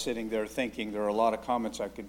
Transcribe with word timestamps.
sitting 0.00 0.30
there 0.30 0.46
thinking 0.46 0.92
there 0.92 1.02
are 1.02 1.08
a 1.08 1.12
lot 1.12 1.34
of 1.34 1.42
comments 1.44 1.78
I 1.78 1.88
could 1.88 2.08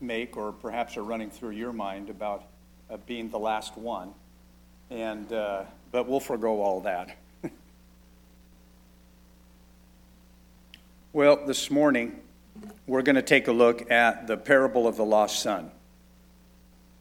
make, 0.00 0.36
or 0.36 0.50
perhaps 0.52 0.96
are 0.96 1.04
running 1.04 1.30
through 1.30 1.50
your 1.50 1.72
mind 1.72 2.10
about 2.10 2.44
uh, 2.90 2.96
being 3.06 3.30
the 3.30 3.38
last 3.38 3.76
one. 3.76 4.12
And, 4.90 5.32
uh, 5.32 5.62
but 5.92 6.08
we'll 6.08 6.18
forego 6.18 6.60
all 6.60 6.80
that. 6.80 7.16
well, 11.12 11.46
this 11.46 11.70
morning, 11.70 12.20
we're 12.86 13.02
going 13.02 13.16
to 13.16 13.22
take 13.22 13.46
a 13.46 13.52
look 13.52 13.90
at 13.90 14.26
the 14.26 14.36
parable 14.36 14.88
of 14.88 14.96
the 14.96 15.04
lost 15.04 15.40
son. 15.40 15.70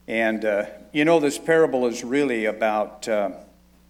And 0.07 0.45
uh, 0.45 0.65
you 0.93 1.03
know, 1.03 1.19
this 1.19 1.37
parable 1.37 1.87
is 1.87 2.03
really 2.03 2.45
about, 2.45 3.07
uh, 3.07 3.31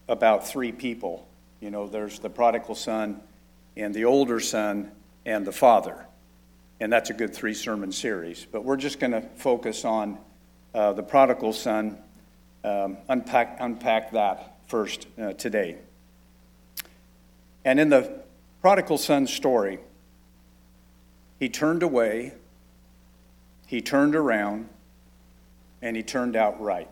about 0.08 0.48
three 0.48 0.72
people. 0.72 1.28
You 1.60 1.72
know, 1.72 1.88
there's 1.88 2.20
the 2.20 2.30
prodigal 2.30 2.76
son, 2.76 3.22
and 3.76 3.94
the 3.94 4.06
older 4.06 4.40
son, 4.40 4.92
and 5.26 5.46
the 5.46 5.52
father. 5.52 6.07
And 6.80 6.94
that's 6.94 7.10
a 7.10 7.14
good 7.14 7.34
three 7.34 7.54
sermon 7.54 7.92
series. 7.92 8.46
But 8.52 8.64
we're 8.64 8.78
just 8.78 9.00
going 9.00 9.12
to 9.12 9.22
focus 9.22 9.84
on 9.84 10.18
uh, 10.74 10.94
the 10.94 11.04
prodigal 11.04 11.54
son, 11.54 11.98
um, 12.64 12.98
unpack, 13.10 13.58
unpack 13.60 14.12
that 14.12 14.58
first 14.68 15.08
uh, 15.20 15.34
today. 15.34 15.78
And 17.66 17.80
in 17.80 17.90
the 17.90 18.22
prodigal 18.62 18.98
son 18.98 19.28
story, 19.28 19.80
he 21.40 21.50
turned 21.50 21.84
away, 21.84 22.34
he 23.66 23.82
turned 23.82 24.16
around, 24.16 24.70
and 25.82 25.96
he 25.96 26.04
turned 26.04 26.36
out 26.36 26.62
right. 26.62 26.92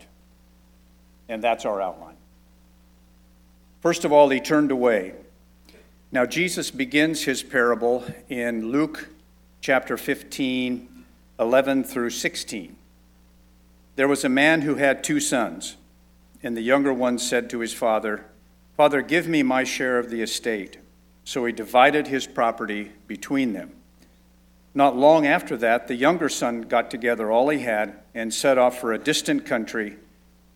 And 1.29 1.43
that's 1.43 1.65
our 1.65 1.81
outline. 1.81 2.17
First 3.81 4.05
of 4.05 4.11
all, 4.11 4.29
he 4.29 4.39
turned 4.39 4.71
away. 4.71 5.13
Now, 6.11 6.25
Jesus 6.25 6.71
begins 6.71 7.23
his 7.23 7.43
parable 7.43 8.03
in 8.29 8.71
Luke 8.71 9.09
chapter 9.65 9.97
15, 9.97 11.05
11 11.39 11.83
through 11.83 12.11
16. 12.11 12.75
There 13.95 14.07
was 14.07 14.23
a 14.23 14.29
man 14.29 14.61
who 14.61 14.75
had 14.75 15.03
two 15.03 15.19
sons, 15.19 15.75
and 16.43 16.55
the 16.55 16.61
younger 16.61 16.93
one 16.93 17.17
said 17.17 17.49
to 17.49 17.61
his 17.61 17.73
father, 17.73 18.27
Father, 18.77 19.01
give 19.01 19.27
me 19.27 19.41
my 19.41 19.63
share 19.63 19.97
of 19.97 20.11
the 20.11 20.21
estate. 20.21 20.77
So 21.23 21.45
he 21.45 21.51
divided 21.51 22.05
his 22.05 22.27
property 22.27 22.91
between 23.07 23.53
them. 23.53 23.71
Not 24.75 24.95
long 24.95 25.25
after 25.25 25.57
that, 25.57 25.87
the 25.87 25.95
younger 25.95 26.29
son 26.29 26.61
got 26.61 26.91
together 26.91 27.31
all 27.31 27.49
he 27.49 27.61
had 27.61 27.95
and 28.13 28.31
set 28.31 28.59
off 28.59 28.79
for 28.79 28.93
a 28.93 28.99
distant 28.99 29.47
country, 29.47 29.97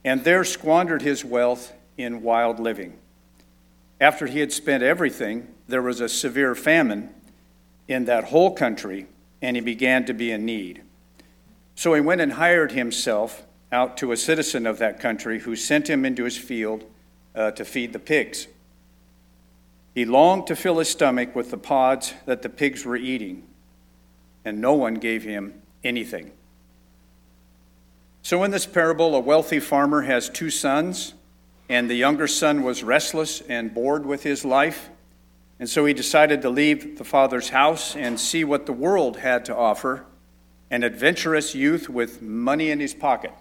and 0.06 0.24
there 0.24 0.44
squandered 0.44 1.02
his 1.02 1.26
wealth 1.26 1.74
in 1.98 2.22
wild 2.22 2.60
living. 2.60 2.94
After 4.00 4.28
he 4.28 4.40
had 4.40 4.54
spent 4.54 4.84
everything, 4.84 5.48
there 5.68 5.82
was 5.82 6.00
a 6.00 6.08
severe 6.08 6.54
famine 6.54 7.10
in 7.90 8.06
that 8.06 8.26
whole 8.26 8.52
country, 8.52 9.08
and 9.42 9.58
he 9.58 9.62
began 9.62 10.06
to 10.06 10.14
be 10.14 10.32
in 10.32 10.46
need. 10.46 10.82
So 11.76 11.94
he 11.94 12.02
went 12.02 12.22
and 12.22 12.34
hired 12.34 12.72
himself 12.72 13.44
out 13.72 13.98
to 13.98 14.12
a 14.12 14.18
citizen 14.18 14.66
of 14.66 14.78
that 14.78 15.00
country 15.00 15.40
who 15.40 15.56
sent 15.56 15.90
him 15.90 16.06
into 16.06 16.24
his 16.24 16.38
field 16.38 16.86
uh, 17.36 17.52
to 17.52 17.66
feed 17.66 17.92
the 17.92 18.00
pigs. 18.00 18.48
He 19.94 20.06
longed 20.06 20.48
to 20.48 20.56
fill 20.56 20.78
his 20.80 20.90
stomach 20.90 21.36
with 21.36 21.52
the 21.52 21.58
pods 21.58 22.14
that 22.26 22.42
the 22.42 22.50
pigs 22.50 22.86
were 22.86 22.96
eating 22.96 23.44
and 24.46 24.62
no 24.62 24.74
one 24.74 24.96
gave 24.96 25.24
him 25.24 25.62
anything. 25.84 26.32
So, 28.22 28.44
in 28.44 28.52
this 28.52 28.66
parable, 28.66 29.16
a 29.16 29.20
wealthy 29.20 29.60
farmer 29.60 30.02
has 30.04 30.30
two 30.30 30.50
sons, 30.50 31.14
and 31.68 31.90
the 31.90 31.96
younger 31.96 32.28
son 32.28 32.64
was 32.64 32.84
restless 32.84 33.42
and 33.42 33.74
bored 33.74 34.06
with 34.06 34.24
his 34.24 34.44
life. 34.46 34.90
And 35.60 35.70
so 35.70 35.86
he 35.86 35.94
decided 35.94 36.42
to 36.42 36.50
leave 36.50 36.98
the 36.98 37.04
father's 37.04 37.50
house 37.50 37.96
and 37.96 38.20
see 38.20 38.44
what 38.44 38.66
the 38.66 38.74
world 38.74 39.18
had 39.18 39.44
to 39.46 39.56
offer 39.56 40.06
an 40.72 40.84
adventurous 40.84 41.54
youth 41.54 41.90
with 41.90 42.22
money 42.22 42.70
in 42.70 42.80
his 42.80 42.94
pocket. 42.94 43.34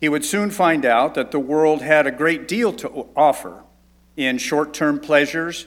He 0.00 0.08
would 0.08 0.24
soon 0.24 0.50
find 0.50 0.84
out 0.84 1.14
that 1.14 1.30
the 1.30 1.40
world 1.40 1.82
had 1.82 2.06
a 2.06 2.12
great 2.12 2.46
deal 2.46 2.72
to 2.74 3.08
offer 3.16 3.64
in 4.16 4.38
short 4.38 4.72
term 4.72 5.00
pleasures 5.00 5.66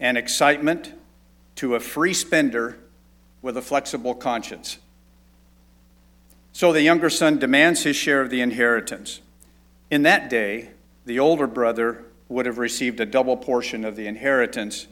and 0.00 0.16
excitement 0.16 0.94
to 1.56 1.74
a 1.74 1.80
free 1.80 2.14
spender 2.14 2.78
with 3.42 3.56
a 3.56 3.62
flexible 3.62 4.14
conscience. 4.14 4.78
So 6.52 6.72
the 6.72 6.82
younger 6.82 7.10
son 7.10 7.38
demands 7.38 7.82
his 7.82 7.96
share 7.96 8.20
of 8.20 8.30
the 8.30 8.40
inheritance. 8.40 9.20
In 9.90 10.02
that 10.02 10.30
day, 10.30 10.70
the 11.04 11.18
older 11.18 11.46
brother 11.46 12.04
would 12.28 12.46
have 12.46 12.58
received 12.58 13.00
a 13.00 13.06
double 13.06 13.36
portion 13.36 13.84
of 13.84 13.96
the 13.96 14.06
inheritance, 14.06 14.86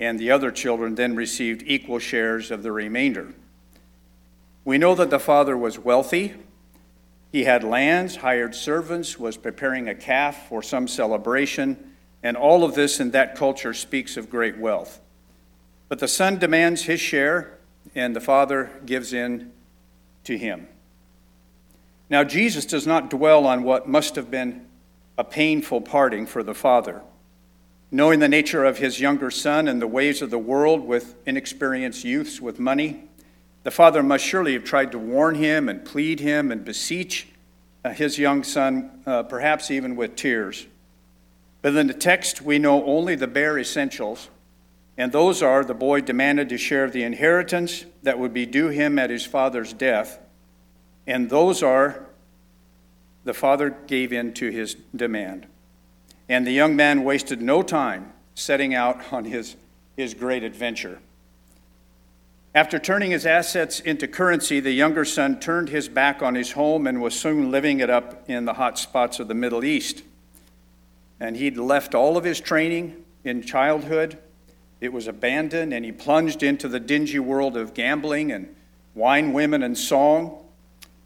and 0.00 0.18
the 0.18 0.30
other 0.30 0.50
children 0.50 0.94
then 0.94 1.14
received 1.14 1.62
equal 1.66 1.98
shares 1.98 2.50
of 2.50 2.62
the 2.62 2.72
remainder. 2.72 3.34
We 4.64 4.78
know 4.78 4.94
that 4.94 5.10
the 5.10 5.18
father 5.18 5.56
was 5.56 5.78
wealthy. 5.78 6.34
He 7.30 7.44
had 7.44 7.64
lands, 7.64 8.16
hired 8.16 8.54
servants, 8.54 9.18
was 9.18 9.36
preparing 9.36 9.88
a 9.88 9.94
calf 9.94 10.48
for 10.48 10.62
some 10.62 10.86
celebration, 10.86 11.94
and 12.22 12.36
all 12.36 12.62
of 12.64 12.74
this 12.74 13.00
in 13.00 13.10
that 13.12 13.34
culture 13.36 13.74
speaks 13.74 14.16
of 14.16 14.30
great 14.30 14.58
wealth. 14.58 15.00
But 15.88 15.98
the 15.98 16.08
son 16.08 16.38
demands 16.38 16.82
his 16.82 17.00
share, 17.00 17.58
and 17.94 18.14
the 18.14 18.20
Father 18.20 18.70
gives 18.86 19.12
in 19.12 19.52
to 20.24 20.38
him. 20.38 20.68
Now, 22.08 22.24
Jesus 22.24 22.64
does 22.66 22.86
not 22.86 23.10
dwell 23.10 23.46
on 23.46 23.62
what 23.62 23.88
must 23.88 24.16
have 24.16 24.30
been 24.30 24.66
a 25.16 25.24
painful 25.24 25.80
parting 25.80 26.26
for 26.26 26.42
the 26.42 26.54
Father. 26.54 27.02
Knowing 27.90 28.20
the 28.20 28.28
nature 28.28 28.64
of 28.64 28.78
his 28.78 29.00
younger 29.00 29.30
son 29.30 29.68
and 29.68 29.80
the 29.80 29.86
ways 29.86 30.22
of 30.22 30.30
the 30.30 30.38
world 30.38 30.80
with 30.86 31.14
inexperienced 31.26 32.04
youths 32.04 32.40
with 32.40 32.58
money, 32.58 33.04
the 33.64 33.70
father 33.70 34.02
must 34.02 34.24
surely 34.24 34.54
have 34.54 34.64
tried 34.64 34.90
to 34.90 34.98
warn 34.98 35.34
him 35.34 35.68
and 35.68 35.84
plead 35.84 36.18
him 36.18 36.50
and 36.50 36.64
beseech 36.64 37.28
uh, 37.84 37.90
his 37.90 38.18
young 38.18 38.42
son, 38.42 39.02
uh, 39.06 39.22
perhaps 39.22 39.70
even 39.70 39.94
with 39.94 40.16
tears. 40.16 40.66
But 41.60 41.76
in 41.76 41.86
the 41.86 41.94
text, 41.94 42.42
we 42.42 42.58
know 42.58 42.84
only 42.84 43.14
the 43.14 43.28
bare 43.28 43.58
essentials 43.58 44.28
and 44.96 45.10
those 45.10 45.42
are 45.42 45.64
the 45.64 45.74
boy 45.74 46.02
demanded 46.02 46.48
to 46.50 46.58
share 46.58 46.90
the 46.90 47.02
inheritance 47.02 47.84
that 48.02 48.18
would 48.18 48.34
be 48.34 48.46
due 48.46 48.68
him 48.68 48.98
at 48.98 49.10
his 49.10 49.24
father's 49.24 49.72
death. 49.72 50.18
And 51.06 51.30
those 51.30 51.62
are 51.62 52.06
the 53.24 53.34
father 53.34 53.70
gave 53.86 54.12
in 54.12 54.32
to 54.34 54.50
his 54.50 54.76
demand. 54.94 55.46
And 56.28 56.46
the 56.46 56.52
young 56.52 56.76
man 56.76 57.04
wasted 57.04 57.42
no 57.42 57.62
time 57.62 58.12
setting 58.34 58.74
out 58.74 59.12
on 59.12 59.24
his, 59.24 59.56
his 59.96 60.14
great 60.14 60.42
adventure. 60.42 60.98
After 62.54 62.78
turning 62.78 63.10
his 63.10 63.24
assets 63.24 63.80
into 63.80 64.06
currency, 64.06 64.60
the 64.60 64.72
younger 64.72 65.04
son 65.04 65.40
turned 65.40 65.70
his 65.70 65.88
back 65.88 66.22
on 66.22 66.34
his 66.34 66.52
home 66.52 66.86
and 66.86 67.00
was 67.00 67.18
soon 67.18 67.50
living 67.50 67.80
it 67.80 67.88
up 67.88 68.28
in 68.28 68.44
the 68.44 68.54
hot 68.54 68.78
spots 68.78 69.18
of 69.20 69.28
the 69.28 69.34
Middle 69.34 69.64
East. 69.64 70.02
And 71.18 71.36
he'd 71.36 71.56
left 71.56 71.94
all 71.94 72.16
of 72.16 72.24
his 72.24 72.40
training 72.40 73.04
in 73.24 73.42
childhood 73.42 74.18
it 74.82 74.92
was 74.92 75.06
abandoned, 75.06 75.72
and 75.72 75.84
he 75.84 75.92
plunged 75.92 76.42
into 76.42 76.66
the 76.66 76.80
dingy 76.80 77.20
world 77.20 77.56
of 77.56 77.72
gambling 77.72 78.32
and 78.32 78.52
wine, 78.96 79.32
women, 79.32 79.62
and 79.62 79.78
song. 79.78 80.41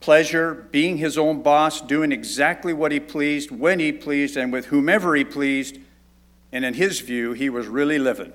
Pleasure, 0.06 0.68
being 0.70 0.98
his 0.98 1.18
own 1.18 1.42
boss, 1.42 1.80
doing 1.80 2.12
exactly 2.12 2.72
what 2.72 2.92
he 2.92 3.00
pleased, 3.00 3.50
when 3.50 3.80
he 3.80 3.90
pleased, 3.90 4.36
and 4.36 4.52
with 4.52 4.66
whomever 4.66 5.16
he 5.16 5.24
pleased. 5.24 5.80
And 6.52 6.64
in 6.64 6.74
his 6.74 7.00
view, 7.00 7.32
he 7.32 7.50
was 7.50 7.66
really 7.66 7.98
living. 7.98 8.32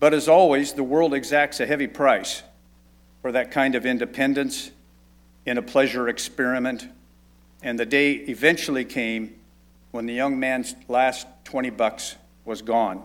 But 0.00 0.12
as 0.12 0.28
always, 0.28 0.74
the 0.74 0.82
world 0.82 1.14
exacts 1.14 1.60
a 1.60 1.66
heavy 1.66 1.86
price 1.86 2.42
for 3.22 3.32
that 3.32 3.50
kind 3.50 3.74
of 3.74 3.86
independence 3.86 4.70
in 5.46 5.56
a 5.56 5.62
pleasure 5.62 6.10
experiment. 6.10 6.86
And 7.62 7.78
the 7.78 7.86
day 7.86 8.12
eventually 8.12 8.84
came 8.84 9.34
when 9.92 10.04
the 10.04 10.12
young 10.12 10.38
man's 10.38 10.74
last 10.88 11.26
20 11.44 11.70
bucks 11.70 12.16
was 12.44 12.60
gone. 12.60 13.02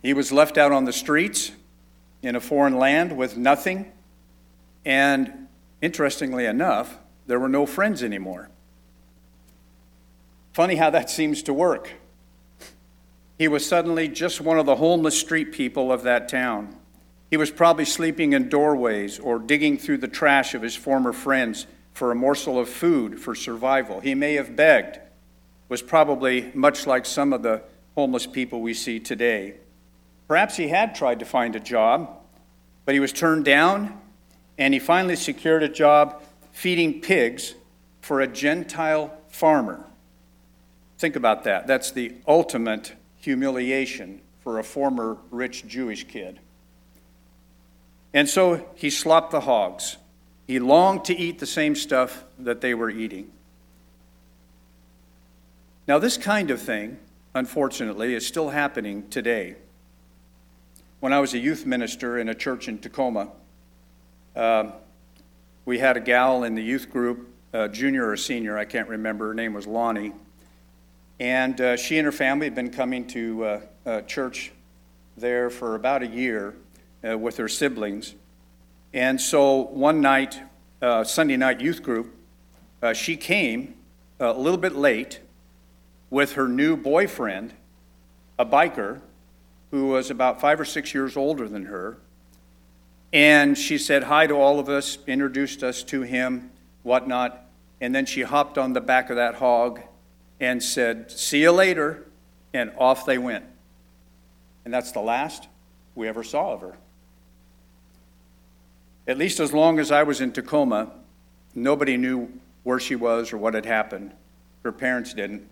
He 0.00 0.14
was 0.14 0.30
left 0.30 0.56
out 0.56 0.70
on 0.70 0.84
the 0.84 0.92
streets 0.92 1.50
in 2.22 2.36
a 2.36 2.40
foreign 2.40 2.78
land 2.78 3.16
with 3.16 3.36
nothing, 3.36 3.92
and 4.84 5.48
interestingly 5.80 6.46
enough, 6.46 6.98
there 7.26 7.38
were 7.38 7.48
no 7.48 7.66
friends 7.66 8.02
anymore. 8.02 8.48
Funny 10.52 10.76
how 10.76 10.90
that 10.90 11.10
seems 11.10 11.42
to 11.42 11.52
work. 11.52 11.92
He 13.38 13.48
was 13.48 13.66
suddenly 13.66 14.08
just 14.08 14.40
one 14.40 14.58
of 14.58 14.66
the 14.66 14.76
homeless 14.76 15.18
street 15.18 15.52
people 15.52 15.92
of 15.92 16.02
that 16.04 16.28
town. 16.28 16.74
He 17.30 17.36
was 17.36 17.50
probably 17.50 17.84
sleeping 17.84 18.32
in 18.32 18.48
doorways 18.48 19.18
or 19.18 19.38
digging 19.38 19.76
through 19.76 19.98
the 19.98 20.08
trash 20.08 20.54
of 20.54 20.62
his 20.62 20.74
former 20.74 21.12
friends 21.12 21.66
for 21.92 22.10
a 22.10 22.14
morsel 22.14 22.58
of 22.58 22.68
food 22.68 23.20
for 23.20 23.34
survival. 23.34 24.00
He 24.00 24.14
may 24.14 24.34
have 24.34 24.56
begged 24.56 25.00
was 25.68 25.82
probably 25.82 26.50
much 26.54 26.86
like 26.86 27.04
some 27.04 27.32
of 27.32 27.42
the 27.42 27.62
homeless 27.94 28.26
people 28.26 28.60
we 28.60 28.74
see 28.74 29.00
today. 29.00 29.54
Perhaps 30.28 30.56
he 30.56 30.68
had 30.68 30.94
tried 30.94 31.20
to 31.20 31.24
find 31.24 31.54
a 31.54 31.60
job, 31.60 32.10
but 32.84 32.94
he 32.94 33.00
was 33.00 33.12
turned 33.12 33.44
down, 33.44 34.00
and 34.58 34.74
he 34.74 34.80
finally 34.80 35.16
secured 35.16 35.62
a 35.62 35.68
job 35.68 36.22
feeding 36.52 37.00
pigs 37.00 37.54
for 38.00 38.20
a 38.20 38.26
Gentile 38.26 39.16
farmer. 39.28 39.84
Think 40.98 41.16
about 41.16 41.44
that. 41.44 41.66
That's 41.66 41.90
the 41.90 42.14
ultimate 42.26 42.94
humiliation 43.16 44.20
for 44.40 44.58
a 44.58 44.64
former 44.64 45.18
rich 45.30 45.66
Jewish 45.66 46.06
kid. 46.06 46.40
And 48.14 48.28
so 48.28 48.66
he 48.74 48.88
slopped 48.88 49.30
the 49.30 49.40
hogs. 49.40 49.98
He 50.46 50.58
longed 50.58 51.04
to 51.06 51.16
eat 51.16 51.38
the 51.38 51.46
same 51.46 51.74
stuff 51.74 52.24
that 52.38 52.60
they 52.60 52.72
were 52.72 52.88
eating. 52.88 53.30
Now, 55.86 55.98
this 55.98 56.16
kind 56.16 56.50
of 56.50 56.60
thing, 56.60 56.98
unfortunately, 57.34 58.14
is 58.14 58.26
still 58.26 58.50
happening 58.50 59.08
today. 59.08 59.56
When 61.00 61.12
I 61.12 61.20
was 61.20 61.34
a 61.34 61.38
youth 61.38 61.66
minister 61.66 62.18
in 62.18 62.30
a 62.30 62.34
church 62.34 62.68
in 62.68 62.78
Tacoma, 62.78 63.28
uh, 64.34 64.70
we 65.66 65.78
had 65.78 65.98
a 65.98 66.00
gal 66.00 66.42
in 66.42 66.54
the 66.54 66.62
youth 66.62 66.90
group, 66.90 67.28
uh, 67.52 67.68
junior 67.68 68.08
or 68.08 68.16
senior, 68.16 68.56
I 68.56 68.64
can't 68.64 68.88
remember. 68.88 69.28
Her 69.28 69.34
name 69.34 69.52
was 69.52 69.66
Lonnie. 69.66 70.12
And 71.20 71.60
uh, 71.60 71.76
she 71.76 71.98
and 71.98 72.06
her 72.06 72.12
family 72.12 72.46
had 72.46 72.54
been 72.54 72.70
coming 72.70 73.06
to 73.08 73.44
uh, 73.44 73.60
uh, 73.84 74.00
church 74.02 74.52
there 75.18 75.50
for 75.50 75.74
about 75.74 76.02
a 76.02 76.06
year 76.06 76.54
uh, 77.06 77.18
with 77.18 77.36
her 77.36 77.48
siblings. 77.48 78.14
And 78.94 79.20
so 79.20 79.64
one 79.64 80.00
night, 80.00 80.40
Sunday 81.04 81.36
night 81.36 81.60
youth 81.60 81.82
group, 81.82 82.14
she 82.94 83.18
came 83.18 83.74
a 84.18 84.32
little 84.32 84.58
bit 84.58 84.74
late 84.74 85.20
with 86.08 86.32
her 86.32 86.48
new 86.48 86.74
boyfriend, 86.74 87.52
a 88.38 88.46
biker 88.46 89.02
who 89.70 89.88
was 89.88 90.10
about 90.10 90.40
five 90.40 90.60
or 90.60 90.64
six 90.64 90.94
years 90.94 91.16
older 91.16 91.48
than 91.48 91.66
her. 91.66 91.98
And 93.12 93.56
she 93.56 93.78
said 93.78 94.04
hi 94.04 94.26
to 94.26 94.34
all 94.34 94.58
of 94.58 94.68
us, 94.68 94.98
introduced 95.06 95.62
us 95.62 95.82
to 95.84 96.02
him, 96.02 96.50
whatnot. 96.82 97.44
And 97.80 97.94
then 97.94 98.06
she 98.06 98.22
hopped 98.22 98.58
on 98.58 98.72
the 98.72 98.80
back 98.80 99.10
of 99.10 99.16
that 99.16 99.36
hog 99.36 99.80
and 100.40 100.62
said, 100.62 101.10
See 101.10 101.42
you 101.42 101.52
later. 101.52 102.06
And 102.52 102.72
off 102.78 103.04
they 103.04 103.18
went. 103.18 103.44
And 104.64 104.72
that's 104.72 104.92
the 104.92 105.00
last 105.00 105.48
we 105.94 106.08
ever 106.08 106.24
saw 106.24 106.54
of 106.54 106.60
her. 106.62 106.76
At 109.06 109.18
least 109.18 109.40
as 109.40 109.52
long 109.52 109.78
as 109.78 109.90
I 109.90 110.02
was 110.02 110.20
in 110.20 110.32
Tacoma, 110.32 110.90
nobody 111.54 111.96
knew 111.96 112.28
where 112.64 112.80
she 112.80 112.96
was 112.96 113.32
or 113.32 113.38
what 113.38 113.54
had 113.54 113.66
happened. 113.66 114.12
Her 114.64 114.72
parents 114.72 115.14
didn't. 115.14 115.48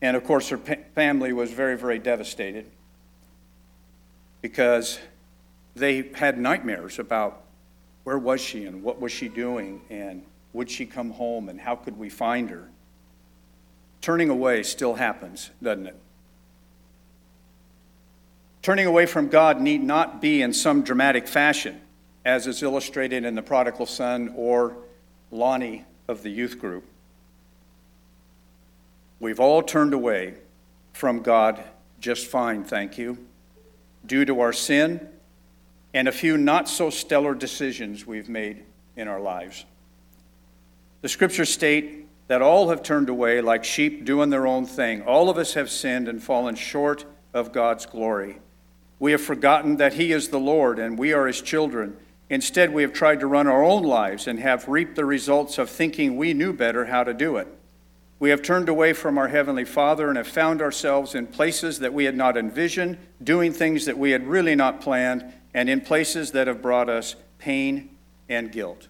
And 0.00 0.16
of 0.16 0.24
course, 0.24 0.48
her 0.50 0.58
family 0.58 1.32
was 1.32 1.50
very, 1.50 1.76
very 1.76 1.98
devastated 1.98 2.66
because 4.42 4.98
they 5.74 6.10
had 6.14 6.38
nightmares 6.38 6.98
about 6.98 7.42
where 8.04 8.18
was 8.18 8.40
she 8.40 8.64
and 8.64 8.82
what 8.82 9.00
was 9.00 9.12
she 9.12 9.28
doing 9.28 9.80
and 9.90 10.22
would 10.52 10.70
she 10.70 10.86
come 10.86 11.10
home 11.10 11.48
and 11.48 11.60
how 11.60 11.76
could 11.76 11.98
we 11.98 12.08
find 12.08 12.50
her? 12.50 12.68
Turning 14.00 14.30
away 14.30 14.62
still 14.62 14.94
happens, 14.94 15.50
doesn't 15.62 15.88
it? 15.88 15.96
Turning 18.62 18.86
away 18.86 19.06
from 19.06 19.28
God 19.28 19.60
need 19.60 19.82
not 19.82 20.20
be 20.20 20.42
in 20.42 20.52
some 20.52 20.82
dramatic 20.82 21.26
fashion, 21.26 21.80
as 22.24 22.46
is 22.46 22.62
illustrated 22.62 23.24
in 23.24 23.34
the 23.34 23.42
prodigal 23.42 23.86
son 23.86 24.32
or 24.36 24.76
Lonnie 25.30 25.84
of 26.06 26.22
the 26.22 26.30
youth 26.30 26.58
group. 26.58 26.84
We've 29.20 29.40
all 29.40 29.62
turned 29.62 29.94
away 29.94 30.34
from 30.92 31.22
God 31.22 31.62
just 32.00 32.26
fine, 32.26 32.64
thank 32.64 32.98
you, 32.98 33.18
due 34.06 34.24
to 34.24 34.40
our 34.40 34.52
sin 34.52 35.08
and 35.94 36.06
a 36.06 36.12
few 36.12 36.36
not 36.36 36.68
so 36.68 36.90
stellar 36.90 37.34
decisions 37.34 38.06
we've 38.06 38.28
made 38.28 38.64
in 38.96 39.08
our 39.08 39.20
lives. 39.20 39.64
The 41.00 41.08
scriptures 41.08 41.48
state 41.48 42.06
that 42.28 42.42
all 42.42 42.68
have 42.68 42.82
turned 42.82 43.08
away 43.08 43.40
like 43.40 43.64
sheep 43.64 44.04
doing 44.04 44.30
their 44.30 44.46
own 44.46 44.66
thing. 44.66 45.02
All 45.02 45.30
of 45.30 45.38
us 45.38 45.54
have 45.54 45.70
sinned 45.70 46.08
and 46.08 46.22
fallen 46.22 46.54
short 46.54 47.04
of 47.32 47.52
God's 47.52 47.86
glory. 47.86 48.38
We 48.98 49.12
have 49.12 49.20
forgotten 49.20 49.76
that 49.76 49.94
He 49.94 50.12
is 50.12 50.28
the 50.28 50.40
Lord 50.40 50.78
and 50.78 50.98
we 50.98 51.12
are 51.12 51.26
His 51.26 51.40
children. 51.40 51.96
Instead, 52.30 52.72
we 52.72 52.82
have 52.82 52.92
tried 52.92 53.20
to 53.20 53.26
run 53.26 53.46
our 53.46 53.64
own 53.64 53.82
lives 53.82 54.26
and 54.26 54.38
have 54.38 54.68
reaped 54.68 54.96
the 54.96 55.04
results 55.04 55.56
of 55.56 55.70
thinking 55.70 56.16
we 56.16 56.34
knew 56.34 56.52
better 56.52 56.86
how 56.86 57.02
to 57.02 57.14
do 57.14 57.36
it. 57.38 57.48
We 58.20 58.30
have 58.30 58.42
turned 58.42 58.68
away 58.68 58.94
from 58.94 59.16
our 59.16 59.28
Heavenly 59.28 59.64
Father 59.64 60.08
and 60.08 60.16
have 60.16 60.26
found 60.26 60.60
ourselves 60.60 61.14
in 61.14 61.28
places 61.28 61.78
that 61.78 61.94
we 61.94 62.04
had 62.04 62.16
not 62.16 62.36
envisioned, 62.36 62.98
doing 63.22 63.52
things 63.52 63.84
that 63.84 63.96
we 63.96 64.10
had 64.10 64.26
really 64.26 64.56
not 64.56 64.80
planned, 64.80 65.32
and 65.54 65.68
in 65.68 65.80
places 65.80 66.32
that 66.32 66.48
have 66.48 66.60
brought 66.60 66.88
us 66.88 67.14
pain 67.38 67.96
and 68.28 68.50
guilt. 68.50 68.88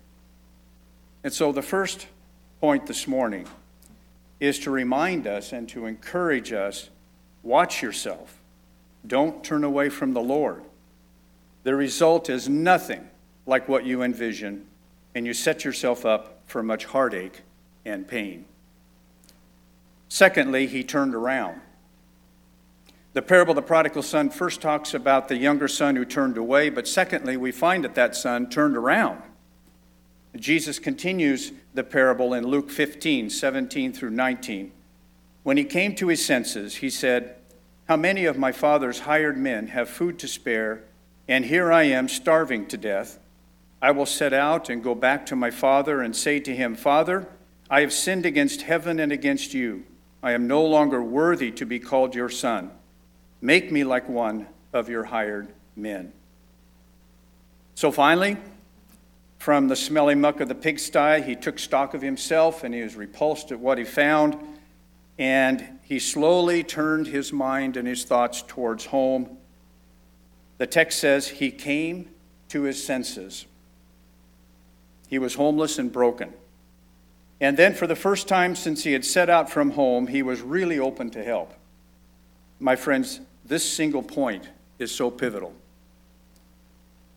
And 1.23 1.33
so, 1.33 1.53
the 1.53 1.63
first 1.63 2.07
point 2.61 2.87
this 2.87 3.07
morning 3.07 3.47
is 4.41 4.59
to 4.61 4.71
remind 4.71 5.27
us 5.27 5.53
and 5.53 5.69
to 5.69 5.87
encourage 5.87 6.53
us 6.53 6.89
watch 7.43 7.83
yourself. 7.83 8.39
Don't 9.07 9.45
turn 9.45 9.63
away 9.63 9.91
from 9.91 10.15
the 10.15 10.23
Lord. 10.23 10.63
The 11.65 11.75
result 11.75 12.31
is 12.31 12.49
nothing 12.49 13.09
like 13.47 13.69
what 13.69 13.85
you 13.85 14.03
envision, 14.03 14.67
and 15.15 15.27
you 15.27 15.35
set 15.35 15.65
yourself 15.65 16.07
up 16.07 16.41
for 16.47 16.63
much 16.63 16.87
heartache 16.87 17.43
and 17.85 18.09
pain. 18.09 18.45
Secondly, 20.09 20.67
he 20.67 20.83
turned 20.83 21.15
around. 21.15 21.61
The 23.13 23.23
parable 23.23 23.53
of 23.53 23.57
the 23.57 23.63
prodigal 23.63 24.03
son 24.03 24.31
first 24.31 24.61
talks 24.61 24.95
about 24.95 25.29
the 25.29 25.37
younger 25.37 25.69
son 25.69 25.97
who 25.97 26.05
turned 26.05 26.39
away, 26.39 26.71
but 26.71 26.87
secondly, 26.87 27.37
we 27.37 27.53
find 27.53 27.85
that 27.85 27.95
that 27.95 28.15
son 28.15 28.49
turned 28.49 28.77
around. 28.77 29.23
Jesus 30.37 30.79
continues 30.79 31.53
the 31.75 31.83
parable 31.83 32.35
in 32.35 32.47
Luke 32.47 32.71
15, 32.71 33.31
17 33.31 33.93
through 33.93 34.11
19. 34.11 34.73
When 35.43 35.57
he 35.57 35.65
came 35.65 35.95
to 35.97 36.09
his 36.09 36.25
senses, 36.25 36.77
he 36.77 36.91
said, 36.91 37.37
How 37.89 37.97
many 37.97 38.25
of 38.25 38.39
my 38.39 38.53
father's 38.53 39.01
hired 39.01 39.39
men 39.39 39.69
have 39.69 39.89
food 39.89 40.19
to 40.21 40.29
spare, 40.29 40.85
and 41.27 41.45
here 41.47 41.73
I 41.73 41.85
am 41.85 42.09
starving 42.09 42.67
to 42.67 42.77
death? 42.77 43.19
I 43.81 43.93
will 43.93 44.07
set 44.07 44.33
out 44.33 44.69
and 44.69 44.83
go 44.83 44.95
back 44.95 45.25
to 45.27 45.37
my 45.37 45.51
father 45.51 46.03
and 46.03 46.15
say 46.15 46.41
to 46.41 46.55
him, 46.55 46.75
Father, 46.75 47.29
I 47.71 47.81
have 47.81 47.93
sinned 47.93 48.27
against 48.27 48.63
heaven 48.63 48.99
and 48.99 49.13
against 49.13 49.55
you. 49.55 49.85
I 50.23 50.33
am 50.33 50.47
no 50.47 50.65
longer 50.65 51.03
worthy 51.03 51.51
to 51.53 51.67
be 51.67 51.79
called 51.79 52.15
your 52.15 52.29
son. 52.29 52.71
Make 53.41 53.71
me 53.71 53.85
like 53.85 54.09
one 54.09 54.47
of 54.73 54.89
your 54.89 55.05
hired 55.05 55.49
men. 55.77 56.13
So 57.75 57.93
finally, 57.93 58.37
from 59.39 59.69
the 59.69 59.77
smelly 59.77 60.17
muck 60.17 60.41
of 60.41 60.49
the 60.49 60.55
pigsty, 60.55 61.23
he 61.23 61.37
took 61.37 61.59
stock 61.59 61.95
of 61.95 62.03
himself 62.03 62.65
and 62.65 62.75
he 62.75 62.83
was 62.83 62.97
repulsed 62.97 63.53
at 63.53 63.61
what 63.61 63.79
he 63.79 63.85
found. 63.85 64.37
And 65.19 65.79
he 65.83 65.99
slowly 65.99 66.65
turned 66.65 67.07
his 67.07 67.33
mind 67.33 67.77
and 67.77 67.87
his 67.87 68.05
thoughts 68.05 68.43
towards 68.47 68.87
home. 68.87 69.39
The 70.59 70.67
text 70.67 70.99
says 70.99 71.29
he 71.29 71.53
came 71.53 72.11
to 72.49 72.63
his 72.63 72.85
senses. 72.85 73.47
He 75.09 75.19
was 75.19 75.35
homeless 75.35 75.79
and 75.79 75.93
broken. 75.93 76.35
And 77.41 77.57
then, 77.57 77.75
for 77.75 77.87
the 77.87 77.97
first 77.97 78.27
time 78.27 78.57
since 78.57 78.83
he 78.83 78.93
had 78.93 79.05
set 79.05 79.31
out 79.31 79.49
from 79.49 79.71
home, 79.73 80.09
he 80.09 80.23
was 80.23 80.41
really 80.41 80.79
open 80.79 81.11
to 81.11 81.23
help. 81.23 81.55
My 82.59 82.75
friends, 82.75 83.21
this 83.45 83.71
single 83.71 84.03
point 84.03 84.49
is 84.79 84.93
so 84.93 85.11
pivotal. 85.11 85.55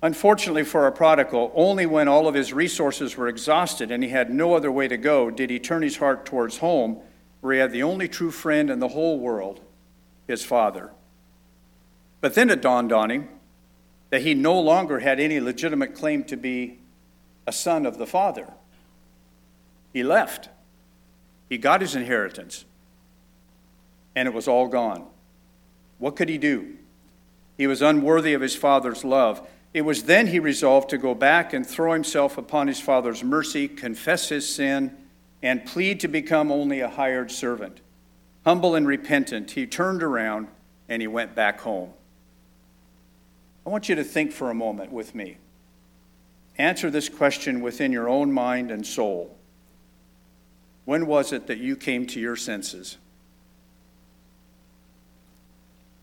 Unfortunately 0.03 0.63
for 0.63 0.83
our 0.83 0.91
prodigal, 0.91 1.51
only 1.53 1.85
when 1.85 2.07
all 2.07 2.27
of 2.27 2.33
his 2.33 2.53
resources 2.53 3.15
were 3.15 3.27
exhausted 3.27 3.91
and 3.91 4.03
he 4.03 4.09
had 4.09 4.31
no 4.31 4.55
other 4.55 4.71
way 4.71 4.87
to 4.87 4.97
go 4.97 5.29
did 5.29 5.49
he 5.49 5.59
turn 5.59 5.83
his 5.83 5.97
heart 5.97 6.25
towards 6.25 6.57
home, 6.57 6.97
where 7.41 7.53
he 7.53 7.59
had 7.59 7.71
the 7.71 7.83
only 7.83 8.07
true 8.07 8.31
friend 8.31 8.69
in 8.69 8.79
the 8.79 8.87
whole 8.89 9.19
world, 9.19 9.59
his 10.27 10.43
father. 10.43 10.91
But 12.19 12.33
then 12.35 12.49
it 12.49 12.61
dawned 12.61 12.91
on 12.91 13.11
him 13.11 13.29
that 14.09 14.21
he 14.21 14.33
no 14.33 14.59
longer 14.59 14.99
had 14.99 15.19
any 15.19 15.39
legitimate 15.39 15.95
claim 15.95 16.23
to 16.25 16.37
be 16.37 16.79
a 17.45 17.51
son 17.51 17.85
of 17.85 17.97
the 17.97 18.07
father. 18.07 18.53
He 19.93 20.03
left. 20.03 20.49
He 21.49 21.57
got 21.57 21.81
his 21.81 21.95
inheritance, 21.95 22.65
and 24.15 24.27
it 24.27 24.33
was 24.33 24.47
all 24.47 24.67
gone. 24.67 25.05
What 25.97 26.15
could 26.15 26.29
he 26.29 26.37
do? 26.37 26.77
He 27.57 27.67
was 27.67 27.81
unworthy 27.81 28.33
of 28.33 28.41
his 28.41 28.55
father's 28.55 29.03
love. 29.03 29.47
It 29.73 29.81
was 29.81 30.03
then 30.03 30.27
he 30.27 30.39
resolved 30.39 30.89
to 30.89 30.97
go 30.97 31.13
back 31.13 31.53
and 31.53 31.67
throw 31.67 31.93
himself 31.93 32.37
upon 32.37 32.67
his 32.67 32.79
father's 32.79 33.23
mercy, 33.23 33.67
confess 33.67 34.29
his 34.29 34.47
sin, 34.47 34.97
and 35.43 35.65
plead 35.65 35.99
to 35.99 36.07
become 36.07 36.51
only 36.51 36.79
a 36.79 36.89
hired 36.89 37.31
servant. 37.31 37.81
Humble 38.45 38.75
and 38.75 38.87
repentant, 38.87 39.51
he 39.51 39.67
turned 39.67 40.01
around 40.01 40.47
and 40.89 41.01
he 41.01 41.07
went 41.07 41.35
back 41.35 41.61
home. 41.61 41.91
I 43.65 43.69
want 43.69 43.89
you 43.89 43.95
to 43.95 44.03
think 44.03 44.31
for 44.31 44.49
a 44.49 44.55
moment 44.55 44.91
with 44.91 45.13
me. 45.13 45.37
Answer 46.57 46.89
this 46.89 47.09
question 47.09 47.61
within 47.61 47.91
your 47.91 48.09
own 48.09 48.31
mind 48.31 48.71
and 48.71 48.85
soul. 48.85 49.37
When 50.85 51.05
was 51.05 51.31
it 51.31 51.47
that 51.47 51.59
you 51.59 51.75
came 51.75 52.05
to 52.07 52.19
your 52.19 52.35
senses? 52.35 52.97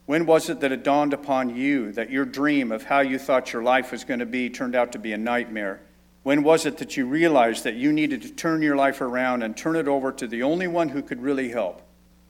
When 0.07 0.25
was 0.25 0.49
it 0.49 0.61
that 0.61 0.73
it 0.73 0.85
dawned 0.85 1.13
upon 1.13 1.55
you 1.55 1.93
that 1.93 2.11
your 2.11 2.25
dream 2.25 2.73
of 2.73 2.85
how 2.85 3.01
you 3.01 3.19
thought 3.19 3.53
your 3.53 3.63
life 3.63 3.93
was 3.93 4.05
going 4.05 4.21
to 4.21 4.27
be 4.27 4.49
turned 4.49 4.75
out 4.75 4.93
to 4.93 4.99
be 4.99 5.13
a 5.13 5.19
nightmare? 5.19 5.81
When 6.23 6.43
was 6.43 6.65
it 6.65 6.79
that 6.79 6.97
you 6.97 7.07
realized 7.07 7.65
that 7.65 7.75
you 7.75 7.93
needed 7.93 8.23
to 8.23 8.31
turn 8.31 8.63
your 8.63 8.77
life 8.77 9.01
around 9.01 9.43
and 9.43 9.57
turn 9.57 9.77
it 9.77 9.89
over 9.89 10.11
to 10.13 10.27
the 10.27 10.43
only 10.43 10.67
one 10.67 10.89
who 10.89 11.03
could 11.03 11.21
really 11.21 11.51
help, 11.51 11.83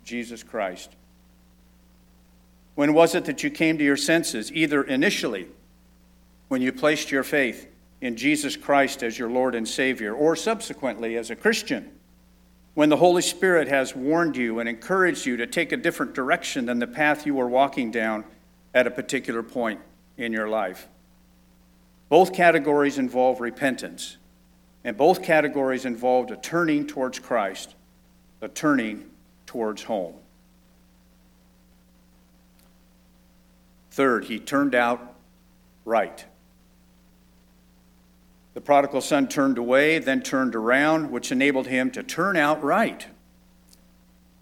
Jesus 0.04 0.42
Christ? 0.42 0.96
When 2.74 2.94
was 2.94 3.14
it 3.14 3.24
that 3.26 3.42
you 3.42 3.50
came 3.50 3.78
to 3.78 3.84
your 3.84 3.96
senses? 3.96 4.52
Either 4.52 4.82
initially, 4.82 5.48
when 6.48 6.62
you 6.62 6.72
placed 6.72 7.10
your 7.10 7.24
faith 7.24 7.68
in 8.00 8.16
Jesus 8.16 8.56
Christ 8.56 9.02
as 9.02 9.18
your 9.18 9.30
Lord 9.30 9.54
and 9.54 9.68
Savior, 9.68 10.14
or 10.14 10.36
subsequently 10.36 11.16
as 11.16 11.30
a 11.30 11.36
Christian, 11.36 11.90
when 12.78 12.90
the 12.90 12.96
Holy 12.96 13.22
Spirit 13.22 13.66
has 13.66 13.96
warned 13.96 14.36
you 14.36 14.60
and 14.60 14.68
encouraged 14.68 15.26
you 15.26 15.36
to 15.36 15.48
take 15.48 15.72
a 15.72 15.76
different 15.76 16.14
direction 16.14 16.64
than 16.64 16.78
the 16.78 16.86
path 16.86 17.26
you 17.26 17.34
were 17.34 17.48
walking 17.48 17.90
down 17.90 18.24
at 18.72 18.86
a 18.86 18.90
particular 18.92 19.42
point 19.42 19.80
in 20.16 20.32
your 20.32 20.48
life. 20.48 20.86
Both 22.08 22.32
categories 22.32 22.96
involve 22.96 23.40
repentance, 23.40 24.16
and 24.84 24.96
both 24.96 25.24
categories 25.24 25.84
involved 25.84 26.30
a 26.30 26.36
turning 26.36 26.86
towards 26.86 27.18
Christ, 27.18 27.74
a 28.40 28.46
turning 28.46 29.10
towards 29.44 29.82
home. 29.82 30.14
Third, 33.90 34.26
he 34.26 34.38
turned 34.38 34.76
out 34.76 35.16
right. 35.84 36.24
The 38.58 38.64
prodigal 38.64 39.02
son 39.02 39.28
turned 39.28 39.56
away, 39.56 40.00
then 40.00 40.20
turned 40.20 40.56
around, 40.56 41.12
which 41.12 41.30
enabled 41.30 41.68
him 41.68 41.92
to 41.92 42.02
turn 42.02 42.36
out 42.36 42.60
right. 42.60 43.06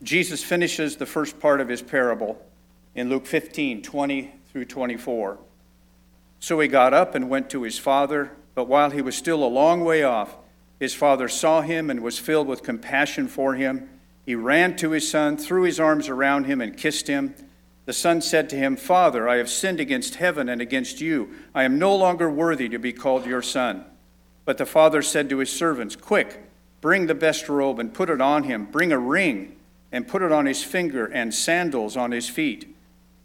Jesus 0.03 0.43
finishes 0.43 0.97
the 0.97 1.05
first 1.05 1.39
part 1.39 1.61
of 1.61 1.69
his 1.69 1.83
parable 1.83 2.43
in 2.95 3.11
Luke 3.11 3.27
15 3.27 3.83
20 3.83 4.33
through 4.51 4.65
24. 4.65 5.37
So 6.41 6.59
he 6.61 6.67
got 6.67 6.95
up 6.95 7.15
and 7.15 7.29
went 7.29 7.51
to 7.51 7.65
his 7.65 7.79
father, 7.79 8.33
but 8.55 8.69
while 8.69 8.89
he 8.89 9.03
was 9.03 9.15
still 9.15 9.45
a 9.45 9.53
long 9.53 9.85
way 9.85 10.03
off, 10.03 10.35
his 10.81 10.95
father 10.95 11.29
saw 11.29 11.61
him 11.61 11.91
and 11.91 12.01
was 12.01 12.19
filled 12.19 12.47
with 12.47 12.63
compassion 12.63 13.29
for 13.29 13.55
him. 13.55 13.87
He 14.25 14.35
ran 14.35 14.77
to 14.77 14.93
his 14.93 15.11
son, 15.11 15.37
threw 15.37 15.65
his 15.65 15.79
arms 15.79 16.09
around 16.09 16.45
him, 16.45 16.63
and 16.63 16.75
kissed 16.75 17.07
him. 17.07 17.35
The 17.85 17.93
son 17.93 18.23
said 18.23 18.49
to 18.49 18.57
him, 18.57 18.77
Father, 18.77 19.29
I 19.29 19.37
have 19.37 19.51
sinned 19.51 19.79
against 19.79 20.15
heaven 20.15 20.49
and 20.49 20.63
against 20.63 21.03
you. 21.03 21.35
I 21.55 21.65
am 21.65 21.79
no 21.79 21.95
longer 21.95 22.31
worthy 22.31 22.71
to 22.71 22.79
be 22.79 22.95
called 22.95 23.27
your 23.27 23.43
son. 23.43 23.85
But 24.47 24.57
the 24.57 24.65
father 24.65 25.03
said 25.03 25.29
to 25.29 25.39
his 25.39 25.53
servants, 25.53 25.95
Quick, 25.95 26.41
bring 26.81 27.07
the 27.07 27.15
best 27.15 27.51
robe 27.51 27.79
and 27.79 27.93
put 27.93 28.09
it 28.09 28.23
on 28.23 28.45
him. 28.45 28.65
Bring 28.65 28.93
a 28.93 28.99
ring 28.99 29.57
and 29.93 30.09
put 30.09 30.23
it 30.23 30.33
on 30.33 30.47
his 30.47 30.65
finger, 30.65 31.07
and 31.07 31.35
sandals 31.35 31.97
on 31.97 32.13
his 32.13 32.29
feet. 32.29 32.75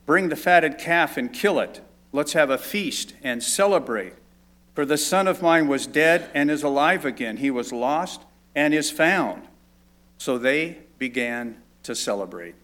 Bring 0.05 0.29
the 0.29 0.35
fatted 0.35 0.77
calf 0.77 1.17
and 1.17 1.31
kill 1.31 1.59
it. 1.59 1.81
Let's 2.11 2.33
have 2.33 2.49
a 2.49 2.57
feast 2.57 3.13
and 3.23 3.41
celebrate. 3.41 4.13
For 4.73 4.85
the 4.85 4.97
son 4.97 5.27
of 5.27 5.41
mine 5.41 5.67
was 5.67 5.87
dead 5.87 6.29
and 6.33 6.49
is 6.49 6.63
alive 6.63 7.05
again. 7.05 7.37
He 7.37 7.51
was 7.51 7.71
lost 7.71 8.21
and 8.55 8.73
is 8.73 8.91
found. 8.91 9.43
So 10.17 10.37
they 10.37 10.79
began 10.97 11.61
to 11.83 11.95
celebrate. 11.95 12.55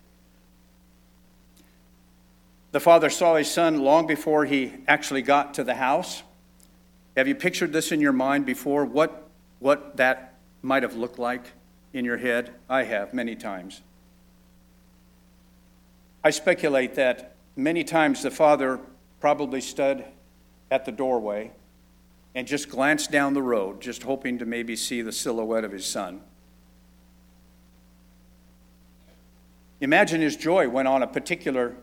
The 2.71 2.79
father 2.79 3.09
saw 3.09 3.35
his 3.35 3.49
son 3.49 3.79
long 3.81 4.07
before 4.07 4.45
he 4.45 4.73
actually 4.87 5.21
got 5.21 5.53
to 5.55 5.63
the 5.63 5.75
house. 5.75 6.23
Have 7.17 7.27
you 7.27 7.33
pictured 7.33 7.73
this 7.73 7.91
in 7.91 7.99
your 7.99 8.13
mind 8.13 8.45
before? 8.45 8.85
What, 8.85 9.27
what 9.57 9.97
that 9.97 10.35
might 10.61 10.83
have 10.83 10.95
looked 10.95 11.17
like 11.17 11.51
in 11.91 12.05
your 12.05 12.17
head? 12.17 12.53
I 12.69 12.83
have 12.83 13.11
many 13.11 13.35
times. 13.35 13.81
I 16.23 16.29
speculate 16.29 16.93
that 16.93 17.35
many 17.55 17.83
times 17.83 18.21
the 18.21 18.29
father 18.29 18.79
probably 19.19 19.61
stood 19.61 20.05
at 20.69 20.85
the 20.85 20.91
doorway 20.91 21.51
and 22.35 22.45
just 22.45 22.69
glanced 22.69 23.09
down 23.09 23.33
the 23.33 23.41
road, 23.41 23.81
just 23.81 24.03
hoping 24.03 24.37
to 24.37 24.45
maybe 24.45 24.75
see 24.75 25.01
the 25.01 25.11
silhouette 25.11 25.63
of 25.63 25.71
his 25.71 25.87
son. 25.87 26.21
Imagine 29.81 30.21
his 30.21 30.35
joy 30.35 30.69
when 30.69 30.85
on 30.85 31.01
a 31.01 31.07
particular 31.07 31.75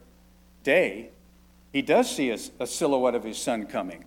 day, 0.62 1.10
he 1.72 1.82
does 1.82 2.08
see 2.08 2.30
a, 2.30 2.38
a 2.60 2.68
silhouette 2.68 3.16
of 3.16 3.24
his 3.24 3.36
son 3.36 3.66
coming. 3.66 4.04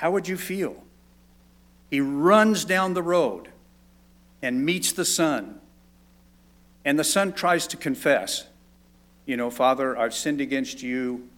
How 0.00 0.10
would 0.10 0.26
you 0.26 0.38
feel? 0.38 0.82
He 1.90 2.00
runs 2.00 2.64
down 2.64 2.94
the 2.94 3.02
road 3.02 3.50
and 4.40 4.64
meets 4.64 4.92
the 4.92 5.04
son. 5.04 5.60
And 6.86 6.98
the 6.98 7.04
son 7.04 7.34
tries 7.34 7.66
to 7.66 7.76
confess, 7.76 8.46
you 9.26 9.36
know, 9.36 9.50
Father, 9.50 9.98
I've 9.98 10.14
sinned 10.14 10.40
against 10.40 10.82
you. 10.82 11.28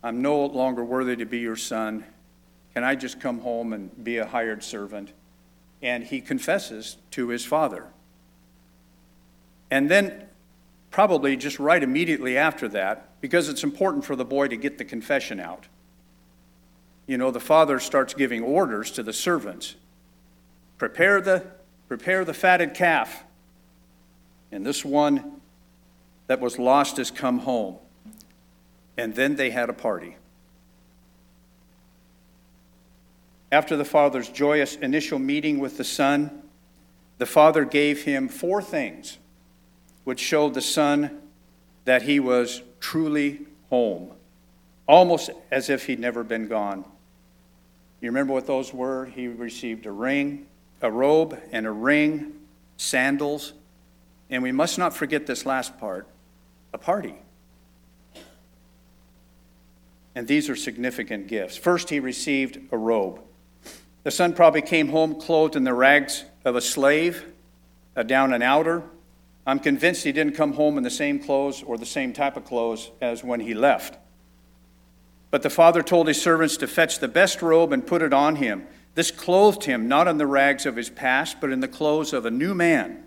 I'm 0.00 0.22
no 0.22 0.46
longer 0.46 0.84
worthy 0.84 1.16
to 1.16 1.24
be 1.24 1.40
your 1.40 1.56
son. 1.56 2.04
Can 2.72 2.84
I 2.84 2.94
just 2.94 3.18
come 3.18 3.40
home 3.40 3.72
and 3.72 4.04
be 4.04 4.18
a 4.18 4.26
hired 4.26 4.62
servant? 4.62 5.12
And 5.82 6.04
he 6.04 6.20
confesses 6.20 6.98
to 7.10 7.30
his 7.30 7.44
father. 7.44 7.88
And 9.72 9.90
then, 9.90 10.28
probably 10.92 11.36
just 11.36 11.58
right 11.58 11.82
immediately 11.82 12.38
after 12.38 12.68
that, 12.68 13.20
because 13.20 13.48
it's 13.48 13.64
important 13.64 14.04
for 14.04 14.14
the 14.14 14.24
boy 14.24 14.46
to 14.46 14.56
get 14.56 14.78
the 14.78 14.84
confession 14.84 15.40
out. 15.40 15.66
You 17.12 17.18
know, 17.18 17.30
the 17.30 17.40
father 17.40 17.78
starts 17.78 18.14
giving 18.14 18.42
orders 18.42 18.90
to 18.92 19.02
the 19.02 19.12
servants 19.12 19.74
prepare 20.78 21.20
the, 21.20 21.44
prepare 21.86 22.24
the 22.24 22.32
fatted 22.32 22.72
calf. 22.72 23.24
And 24.50 24.64
this 24.64 24.82
one 24.82 25.42
that 26.26 26.40
was 26.40 26.58
lost 26.58 26.96
has 26.96 27.10
come 27.10 27.40
home. 27.40 27.76
And 28.96 29.14
then 29.14 29.36
they 29.36 29.50
had 29.50 29.68
a 29.68 29.74
party. 29.74 30.16
After 33.52 33.76
the 33.76 33.84
father's 33.84 34.30
joyous 34.30 34.76
initial 34.76 35.18
meeting 35.18 35.58
with 35.58 35.76
the 35.76 35.84
son, 35.84 36.44
the 37.18 37.26
father 37.26 37.66
gave 37.66 38.04
him 38.04 38.26
four 38.26 38.62
things 38.62 39.18
which 40.04 40.18
showed 40.18 40.54
the 40.54 40.62
son 40.62 41.20
that 41.84 42.00
he 42.00 42.20
was 42.20 42.62
truly 42.80 43.40
home, 43.68 44.12
almost 44.88 45.28
as 45.50 45.68
if 45.68 45.84
he'd 45.84 46.00
never 46.00 46.24
been 46.24 46.48
gone. 46.48 46.86
You 48.02 48.10
remember 48.10 48.34
what 48.34 48.46
those 48.46 48.74
were? 48.74 49.06
He 49.06 49.28
received 49.28 49.86
a 49.86 49.90
ring, 49.90 50.46
a 50.82 50.90
robe, 50.90 51.40
and 51.52 51.66
a 51.66 51.70
ring, 51.70 52.34
sandals, 52.76 53.54
and 54.28 54.42
we 54.42 54.52
must 54.52 54.78
not 54.78 54.94
forget 54.94 55.26
this 55.26 55.46
last 55.46 55.78
part 55.78 56.06
a 56.74 56.78
party. 56.78 57.14
And 60.14 60.28
these 60.28 60.50
are 60.50 60.56
significant 60.56 61.28
gifts. 61.28 61.56
First, 61.56 61.88
he 61.88 62.00
received 62.00 62.58
a 62.70 62.76
robe. 62.76 63.20
The 64.02 64.10
son 64.10 64.34
probably 64.34 64.60
came 64.60 64.88
home 64.90 65.18
clothed 65.18 65.56
in 65.56 65.64
the 65.64 65.72
rags 65.72 66.24
of 66.44 66.56
a 66.56 66.60
slave, 66.60 67.24
a 67.96 68.04
down 68.04 68.34
and 68.34 68.42
outer, 68.42 68.82
I'm 69.46 69.58
convinced 69.58 70.04
he 70.04 70.12
didn't 70.12 70.34
come 70.34 70.52
home 70.52 70.78
in 70.78 70.84
the 70.84 70.90
same 70.90 71.18
clothes 71.18 71.62
or 71.62 71.76
the 71.76 71.86
same 71.86 72.12
type 72.12 72.36
of 72.36 72.44
clothes 72.44 72.90
as 73.00 73.24
when 73.24 73.40
he 73.40 73.54
left. 73.54 73.98
But 75.32 75.42
the 75.42 75.50
father 75.50 75.82
told 75.82 76.06
his 76.06 76.22
servants 76.22 76.56
to 76.58 76.68
fetch 76.68 77.00
the 77.00 77.08
best 77.08 77.42
robe 77.42 77.72
and 77.72 77.84
put 77.84 78.02
it 78.02 78.12
on 78.12 78.36
him. 78.36 78.68
This 78.94 79.10
clothed 79.10 79.64
him 79.64 79.88
not 79.88 80.06
in 80.06 80.18
the 80.18 80.26
rags 80.28 80.64
of 80.64 80.76
his 80.76 80.90
past, 80.90 81.40
but 81.40 81.50
in 81.50 81.58
the 81.58 81.66
clothes 81.66 82.12
of 82.12 82.24
a 82.24 82.30
new 82.30 82.54
man. 82.54 83.02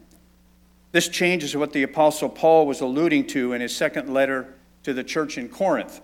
This 0.91 1.07
changes 1.07 1.55
what 1.55 1.71
the 1.71 1.83
Apostle 1.83 2.27
Paul 2.27 2.67
was 2.67 2.81
alluding 2.81 3.27
to 3.27 3.53
in 3.53 3.61
his 3.61 3.73
second 3.73 4.13
letter 4.13 4.53
to 4.83 4.93
the 4.93 5.03
church 5.03 5.37
in 5.37 5.47
Corinth. 5.47 6.01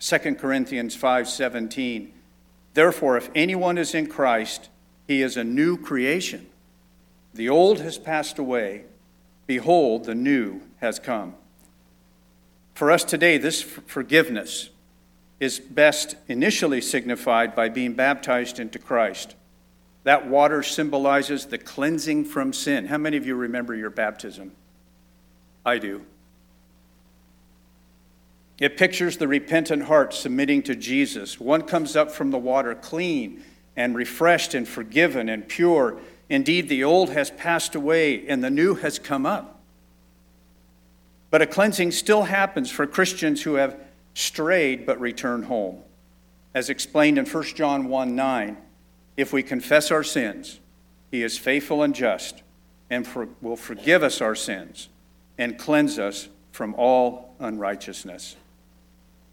2 0.00 0.38
Corinthians 0.38 0.96
5:17 0.96 2.12
Therefore 2.72 3.18
if 3.18 3.28
anyone 3.34 3.76
is 3.76 3.94
in 3.94 4.06
Christ 4.06 4.70
he 5.06 5.20
is 5.20 5.36
a 5.36 5.44
new 5.44 5.76
creation 5.76 6.46
the 7.34 7.48
old 7.50 7.80
has 7.80 7.98
passed 7.98 8.38
away 8.38 8.84
Behold, 9.46 10.04
the 10.04 10.14
new 10.14 10.60
has 10.80 10.98
come. 10.98 11.34
For 12.74 12.90
us 12.90 13.04
today, 13.04 13.38
this 13.38 13.62
forgiveness 13.62 14.70
is 15.38 15.58
best 15.58 16.16
initially 16.28 16.80
signified 16.80 17.54
by 17.54 17.68
being 17.68 17.92
baptized 17.92 18.58
into 18.58 18.78
Christ. 18.78 19.34
That 20.04 20.26
water 20.26 20.62
symbolizes 20.62 21.46
the 21.46 21.58
cleansing 21.58 22.26
from 22.26 22.52
sin. 22.52 22.86
How 22.86 22.98
many 22.98 23.16
of 23.16 23.26
you 23.26 23.34
remember 23.34 23.74
your 23.74 23.90
baptism? 23.90 24.52
I 25.64 25.78
do. 25.78 26.02
It 28.58 28.78
pictures 28.78 29.18
the 29.18 29.28
repentant 29.28 29.82
heart 29.82 30.14
submitting 30.14 30.62
to 30.62 30.74
Jesus. 30.74 31.38
One 31.38 31.62
comes 31.62 31.96
up 31.96 32.10
from 32.10 32.30
the 32.30 32.38
water 32.38 32.74
clean 32.74 33.42
and 33.76 33.94
refreshed 33.94 34.54
and 34.54 34.66
forgiven 34.66 35.28
and 35.28 35.46
pure 35.46 35.98
Indeed, 36.28 36.68
the 36.68 36.84
old 36.84 37.10
has 37.10 37.30
passed 37.30 37.74
away 37.74 38.26
and 38.26 38.42
the 38.42 38.50
new 38.50 38.74
has 38.76 38.98
come 38.98 39.24
up. 39.24 39.60
But 41.30 41.42
a 41.42 41.46
cleansing 41.46 41.92
still 41.92 42.24
happens 42.24 42.70
for 42.70 42.86
Christians 42.86 43.42
who 43.42 43.54
have 43.54 43.78
strayed 44.16 44.86
but 44.86 44.98
return 44.98 45.42
home. 45.42 45.82
As 46.54 46.70
explained 46.70 47.18
in 47.18 47.26
1 47.26 47.44
John 47.54 47.86
1 47.86 48.16
9, 48.16 48.56
if 49.18 49.30
we 49.30 49.42
confess 49.42 49.90
our 49.90 50.02
sins, 50.02 50.58
he 51.10 51.22
is 51.22 51.36
faithful 51.36 51.82
and 51.82 51.94
just 51.94 52.42
and 52.88 53.06
for, 53.06 53.28
will 53.42 53.56
forgive 53.56 54.02
us 54.02 54.22
our 54.22 54.34
sins 54.34 54.88
and 55.36 55.58
cleanse 55.58 55.98
us 55.98 56.28
from 56.50 56.74
all 56.76 57.34
unrighteousness. 57.40 58.36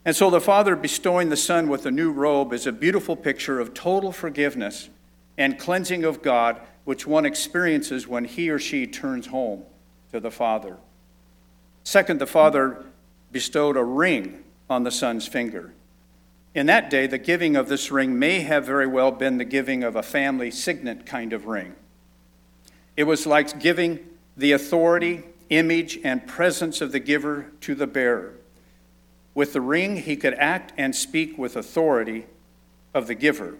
And 0.03 0.13
so 0.13 0.29
the 0.29 0.41
Father 0.41 0.75
bestowing 0.75 1.29
the 1.29 1.37
Son 1.37 1.69
with 1.69 1.85
a 1.85 1.91
new 1.91 2.11
robe 2.11 2.51
is 2.51 2.67
a 2.67 2.73
beautiful 2.73 3.15
picture 3.15 3.61
of 3.61 3.73
total 3.73 4.11
forgiveness 4.11 4.89
and 5.37 5.57
cleansing 5.57 6.03
of 6.03 6.21
God 6.21 6.59
which 6.83 7.07
one 7.07 7.25
experiences 7.25 8.05
when 8.05 8.25
he 8.25 8.49
or 8.49 8.59
she 8.59 8.85
turns 8.85 9.27
home 9.27 9.63
to 10.11 10.19
the 10.19 10.29
Father. 10.29 10.75
Second, 11.85 12.19
the 12.19 12.27
Father 12.27 12.83
bestowed 13.31 13.77
a 13.77 13.83
ring 13.83 14.42
on 14.69 14.83
the 14.83 14.91
son's 14.91 15.27
finger. 15.27 15.73
In 16.55 16.67
that 16.67 16.89
day, 16.89 17.07
the 17.07 17.17
giving 17.17 17.55
of 17.55 17.67
this 17.67 17.91
ring 17.91 18.19
may 18.19 18.41
have 18.41 18.65
very 18.65 18.87
well 18.87 19.11
been 19.11 19.37
the 19.37 19.45
giving 19.45 19.83
of 19.83 19.95
a 19.95 20.03
family 20.03 20.51
signet 20.51 21.05
kind 21.05 21.33
of 21.33 21.47
ring. 21.47 21.75
It 22.95 23.05
was 23.05 23.25
like 23.25 23.59
giving 23.59 23.99
the 24.37 24.51
authority, 24.51 25.23
image, 25.49 25.99
and 26.03 26.27
presence 26.27 26.79
of 26.79 26.91
the 26.91 26.99
giver 26.99 27.47
to 27.61 27.73
the 27.73 27.87
bearer. 27.87 28.35
With 29.33 29.53
the 29.53 29.61
ring, 29.61 29.97
he 29.97 30.15
could 30.15 30.35
act 30.35 30.73
and 30.77 30.95
speak 30.95 31.37
with 31.37 31.55
authority 31.55 32.27
of 32.93 33.07
the 33.07 33.15
giver. 33.15 33.57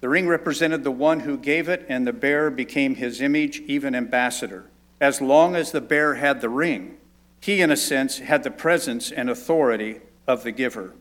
The 0.00 0.08
ring 0.08 0.28
represented 0.28 0.84
the 0.84 0.92
one 0.92 1.20
who 1.20 1.36
gave 1.36 1.68
it, 1.68 1.84
and 1.88 2.06
the 2.06 2.12
bearer 2.12 2.50
became 2.50 2.94
his 2.94 3.20
image, 3.20 3.60
even 3.60 3.94
ambassador. 3.94 4.66
As 5.00 5.20
long 5.20 5.56
as 5.56 5.72
the 5.72 5.80
bearer 5.80 6.14
had 6.14 6.40
the 6.40 6.48
ring, 6.48 6.98
he, 7.40 7.60
in 7.60 7.70
a 7.70 7.76
sense, 7.76 8.18
had 8.18 8.44
the 8.44 8.50
presence 8.50 9.10
and 9.10 9.28
authority 9.28 10.00
of 10.26 10.42
the 10.42 10.52
giver. 10.52 10.92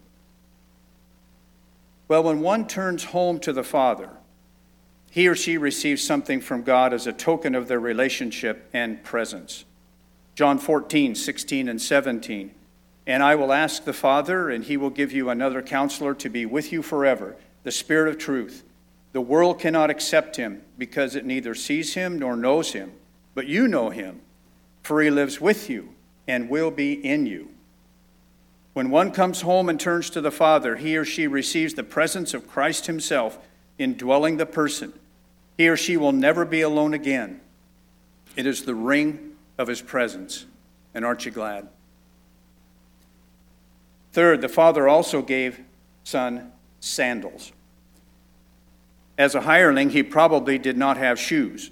Well, 2.08 2.24
when 2.24 2.42
one 2.42 2.68
turns 2.68 3.06
home 3.06 3.40
to 3.40 3.54
the 3.54 3.64
Father, 3.64 4.10
he 5.10 5.28
or 5.28 5.36
she 5.36 5.58
receives 5.58 6.04
something 6.04 6.42
from 6.42 6.64
God 6.64 6.94
as 6.94 7.08
a 7.08 7.14
token 7.14 7.56
of 7.56 7.68
their 7.68 7.80
relationship 7.80 8.70
and 8.74 9.04
presence. 9.04 9.64
John 10.36 10.58
14, 10.58 11.14
16, 11.14 11.70
and 11.70 11.82
17. 11.82 12.52
And 13.06 13.22
I 13.22 13.36
will 13.36 13.54
ask 13.54 13.84
the 13.84 13.94
Father, 13.94 14.50
and 14.50 14.64
he 14.64 14.78
will 14.78 14.90
give 14.90 15.12
you 15.12 15.30
another 15.30 15.62
counselor 15.62 16.16
to 16.16 16.30
be 16.30 16.46
with 16.46 16.72
you 16.72 16.82
forever, 16.82 17.36
the 17.64 17.72
Spirit 17.72 18.10
of 18.10 18.18
truth. 18.18 18.64
The 19.12 19.22
world 19.22 19.60
cannot 19.60 19.92
accept 19.92 20.38
him 20.38 20.64
because 20.78 21.16
it 21.16 21.26
neither 21.26 21.54
sees 21.54 21.94
him 21.94 22.18
nor 22.18 22.36
knows 22.36 22.74
him, 22.74 22.94
but 23.36 23.46
you 23.46 23.68
know 23.68 23.92
him, 23.92 24.22
for 24.82 25.02
he 25.02 25.12
lives 25.12 25.40
with 25.40 25.70
you 25.70 25.90
and 26.28 26.50
will 26.50 26.72
be 26.72 26.94
in 26.94 27.28
you. 27.28 27.53
When 28.74 28.90
one 28.90 29.12
comes 29.12 29.42
home 29.42 29.70
and 29.70 29.80
turns 29.80 30.10
to 30.12 30.22
the 30.22 30.32
Father, 30.32 30.76
he 30.76 30.98
or 30.98 31.06
she 31.06 31.28
receives 31.28 31.76
the 31.76 31.84
presence 31.84 32.34
of 32.34 32.48
Christ 32.48 32.88
Himself 32.88 33.38
indwelling 33.78 34.38
the 34.38 34.46
person. 34.46 34.94
He 35.58 35.68
or 35.68 35.78
she 35.78 35.98
will 35.98 36.12
never 36.12 36.46
be 36.46 36.62
alone 36.62 36.94
again. 36.94 37.40
It 38.36 38.48
is 38.48 38.66
the 38.66 38.76
ring 38.76 39.36
of 39.58 39.68
His 39.68 39.82
presence. 39.82 40.46
And 40.96 41.06
aren't 41.06 41.26
you 41.26 41.32
glad? 41.32 41.68
Third, 44.12 44.42
the 44.42 44.50
Father 44.50 44.88
also 44.88 45.22
gave 45.22 45.60
Son 46.04 46.52
sandals. 46.80 47.52
As 49.18 49.36
a 49.36 49.42
hireling, 49.42 49.92
he 49.92 50.04
probably 50.04 50.58
did 50.58 50.78
not 50.78 50.98
have 50.98 51.20
shoes. 51.20 51.72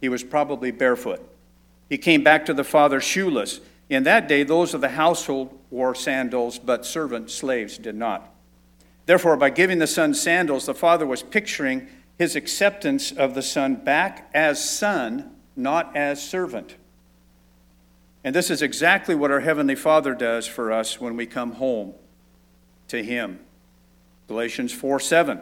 He 0.00 0.08
was 0.08 0.24
probably 0.24 0.72
barefoot. 0.72 1.20
He 1.88 1.98
came 1.98 2.24
back 2.24 2.46
to 2.46 2.54
the 2.54 2.64
Father 2.64 3.00
shoeless. 3.00 3.60
In 3.88 4.04
that 4.04 4.28
day, 4.28 4.42
those 4.42 4.74
of 4.74 4.80
the 4.80 4.90
household 4.90 5.58
wore 5.70 5.94
sandals, 5.94 6.58
but 6.58 6.86
servant 6.86 7.30
slaves 7.30 7.78
did 7.78 7.94
not. 7.94 8.32
Therefore, 9.06 9.36
by 9.36 9.50
giving 9.50 9.78
the 9.78 9.86
son 9.86 10.14
sandals, 10.14 10.66
the 10.66 10.74
father 10.74 11.06
was 11.06 11.22
picturing 11.22 11.88
his 12.18 12.36
acceptance 12.36 13.10
of 13.10 13.34
the 13.34 13.42
son 13.42 13.74
back 13.76 14.30
as 14.32 14.62
son, 14.68 15.34
not 15.56 15.96
as 15.96 16.26
servant. 16.26 16.76
And 18.24 18.34
this 18.34 18.50
is 18.50 18.62
exactly 18.62 19.14
what 19.14 19.30
our 19.30 19.40
Heavenly 19.40 19.74
Father 19.74 20.14
does 20.14 20.46
for 20.46 20.70
us 20.70 21.00
when 21.00 21.16
we 21.16 21.26
come 21.26 21.52
home 21.52 21.94
to 22.88 23.02
Him. 23.02 23.40
Galatians 24.28 24.72
4 24.72 25.00
7. 25.00 25.40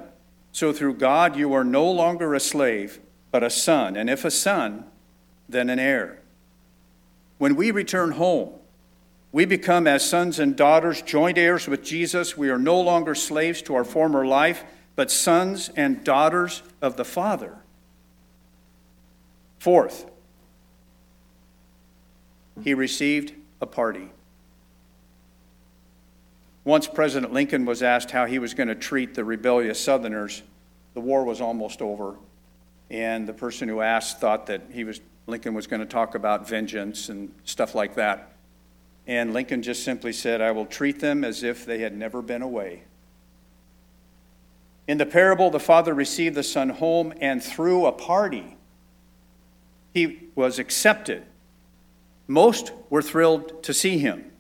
So 0.53 0.73
through 0.73 0.95
God 0.95 1.37
you 1.37 1.53
are 1.53 1.65
no 1.65 1.89
longer 1.91 2.35
a 2.35 2.41
slave, 2.41 3.01
but 3.31 3.43
a 3.43 3.51
son, 3.51 3.97
and 3.97 4.09
if 4.09 4.25
a 4.25 4.31
son, 4.31 4.85
then 5.49 5.69
an 5.69 5.79
heir. 5.79 6.21
When 7.41 7.57
we 7.57 7.71
return 7.71 8.11
home, 8.11 8.51
we 9.33 9.47
become, 9.47 9.87
as 9.87 10.07
sons 10.07 10.39
and 10.39 10.55
daughters, 10.55 11.01
joint 11.01 11.39
heirs 11.39 11.67
with 11.67 11.83
Jesus. 11.83 12.37
We 12.37 12.51
are 12.51 12.59
no 12.59 12.79
longer 12.79 13.15
slaves 13.15 13.63
to 13.63 13.75
our 13.77 13.83
former 13.83 14.27
life, 14.27 14.63
but 14.95 15.11
sons 15.11 15.71
and 15.75 16.05
daughters 16.05 16.63
of 16.83 16.99
the 16.99 17.05
Father. 17.07 17.57
Fourth, 19.59 20.05
he 22.63 22.75
received 22.75 23.33
a 23.63 23.67
party. 23.67 24.11
Once 26.65 26.87
President 26.87 27.33
Lincoln 27.33 27.65
was 27.65 27.83
asked 27.83 28.11
how 28.11 28.27
he 28.27 28.39
was 28.39 28.53
going 28.53 28.69
to 28.69 28.75
treat 28.75 29.15
the 29.15 29.25
rebellious 29.25 29.83
Southerners, 29.83 30.43
the 30.93 31.01
war 31.01 31.25
was 31.25 31.41
almost 31.41 31.81
over, 31.81 32.17
and 32.91 33.27
the 33.27 33.33
person 33.33 33.67
who 33.67 33.81
asked 33.81 34.21
thought 34.21 34.45
that 34.49 34.61
he 34.71 34.85
was 34.85 35.01
Lincoln 35.27 35.55
was 35.55 35.67
going 35.67 35.81
to 35.81 35.87
talk 35.87 36.15
about 36.15 36.49
vengeance 36.49 37.09
and 37.09 37.33
stuff 37.45 37.75
like 37.75 37.95
that. 37.95 38.33
And 39.07 39.33
Lincoln 39.33 39.63
just 39.63 39.85
simply 39.85 40.13
said, 40.13 40.41
I 40.41 40.51
will 40.51 40.67
treat 40.67 41.01
them 41.01 41.25
as 41.25 41.43
if 41.43 41.65
they 41.65 41.79
had 41.79 41.97
never 41.97 42.23
been 42.23 42.43
away. 42.43 42.83
In 44.87 44.99
the 44.99 45.07
parable, 45.07 45.51
the 45.51 45.61
father 45.61 45.95
received 45.95 46.35
the 46.35 46.43
son 46.43 46.69
home, 46.71 47.15
and 47.21 47.43
threw 47.43 47.87
a 47.87 47.93
party, 47.93 48.57
he 49.95 50.29
was 50.35 50.59
accepted. 50.59 51.25
Most 52.27 52.73
were 52.89 53.03
thrilled 53.03 53.63
to 53.65 53.75
see 53.75 53.99
him. 53.99 54.31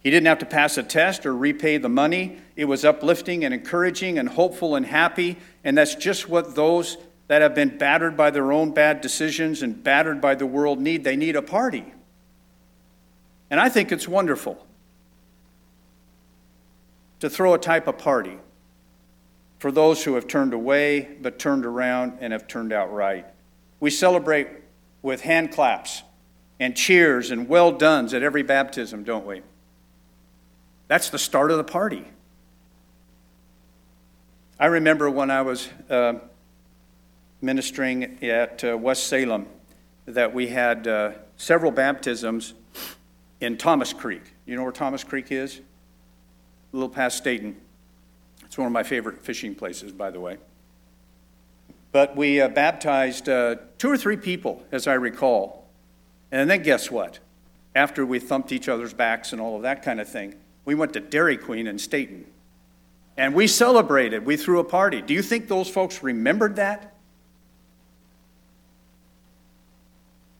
He 0.00 0.10
didn't 0.10 0.26
have 0.26 0.38
to 0.38 0.46
pass 0.46 0.78
a 0.78 0.82
test 0.82 1.26
or 1.26 1.34
repay 1.34 1.76
the 1.76 1.88
money. 1.88 2.38
It 2.56 2.66
was 2.66 2.84
uplifting 2.84 3.44
and 3.44 3.52
encouraging 3.52 4.18
and 4.18 4.28
hopeful 4.28 4.76
and 4.76 4.86
happy. 4.86 5.36
And 5.64 5.76
that's 5.76 5.94
just 5.94 6.28
what 6.28 6.54
those 6.54 6.96
that 7.28 7.42
have 7.42 7.54
been 7.54 7.76
battered 7.78 8.16
by 8.16 8.30
their 8.30 8.52
own 8.52 8.72
bad 8.72 9.00
decisions 9.00 9.62
and 9.62 9.84
battered 9.84 10.20
by 10.20 10.34
the 10.34 10.46
world 10.46 10.80
need. 10.80 11.04
They 11.04 11.16
need 11.16 11.36
a 11.36 11.42
party. 11.42 11.92
And 13.50 13.60
I 13.60 13.68
think 13.68 13.92
it's 13.92 14.08
wonderful 14.08 14.66
to 17.20 17.30
throw 17.30 17.54
a 17.54 17.58
type 17.58 17.86
of 17.86 17.98
party 17.98 18.38
for 19.58 19.70
those 19.70 20.04
who 20.04 20.14
have 20.14 20.26
turned 20.26 20.54
away 20.54 21.16
but 21.20 21.38
turned 21.38 21.66
around 21.66 22.18
and 22.20 22.32
have 22.32 22.46
turned 22.46 22.72
out 22.72 22.92
right. 22.92 23.26
We 23.80 23.90
celebrate 23.90 24.48
with 25.02 25.22
hand 25.22 25.52
claps 25.52 26.02
and 26.60 26.76
cheers 26.76 27.30
and 27.30 27.48
well 27.48 27.72
dones 27.72 28.14
at 28.14 28.22
every 28.22 28.42
baptism, 28.42 29.04
don't 29.04 29.26
we? 29.26 29.42
That's 30.86 31.10
the 31.10 31.18
start 31.18 31.50
of 31.50 31.58
the 31.58 31.64
party. 31.64 32.06
I 34.58 34.66
remember 34.66 35.08
when 35.10 35.30
I 35.30 35.42
was 35.42 35.68
uh, 35.88 36.14
ministering 37.40 38.22
at 38.22 38.64
uh, 38.64 38.76
West 38.76 39.06
Salem 39.08 39.46
that 40.06 40.32
we 40.32 40.48
had 40.48 40.86
uh, 40.86 41.12
several 41.36 41.70
baptisms 41.70 42.54
in 43.40 43.56
Thomas 43.56 43.92
Creek. 43.92 44.22
You 44.46 44.56
know 44.56 44.62
where 44.62 44.72
Thomas 44.72 45.04
Creek 45.04 45.30
is? 45.30 45.58
A 45.58 46.76
little 46.76 46.88
past 46.88 47.18
Stayton. 47.18 47.56
It's 48.44 48.58
one 48.58 48.66
of 48.66 48.72
my 48.72 48.82
favorite 48.82 49.22
fishing 49.22 49.54
places, 49.54 49.92
by 49.92 50.10
the 50.10 50.20
way. 50.20 50.38
But 51.92 52.16
we 52.16 52.40
uh, 52.40 52.48
baptized 52.48 53.28
uh, 53.28 53.56
two 53.78 53.90
or 53.90 53.96
three 53.96 54.16
people, 54.16 54.62
as 54.72 54.86
I 54.86 54.94
recall. 54.94 55.66
And 56.32 56.48
then 56.48 56.62
guess 56.62 56.90
what? 56.90 57.18
After 57.74 58.04
we 58.04 58.18
thumped 58.18 58.52
each 58.52 58.68
other's 58.68 58.92
backs 58.92 59.32
and 59.32 59.40
all 59.40 59.56
of 59.56 59.62
that 59.62 59.82
kind 59.82 60.00
of 60.00 60.08
thing, 60.08 60.34
we 60.64 60.74
went 60.74 60.92
to 60.94 61.00
Dairy 61.00 61.36
Queen 61.36 61.66
in 61.66 61.78
Stayton. 61.78 62.26
And 63.16 63.34
we 63.34 63.46
celebrated. 63.46 64.24
We 64.24 64.36
threw 64.36 64.60
a 64.60 64.64
party. 64.64 65.02
Do 65.02 65.14
you 65.14 65.22
think 65.22 65.48
those 65.48 65.68
folks 65.68 66.02
remembered 66.02 66.56
that? 66.56 66.94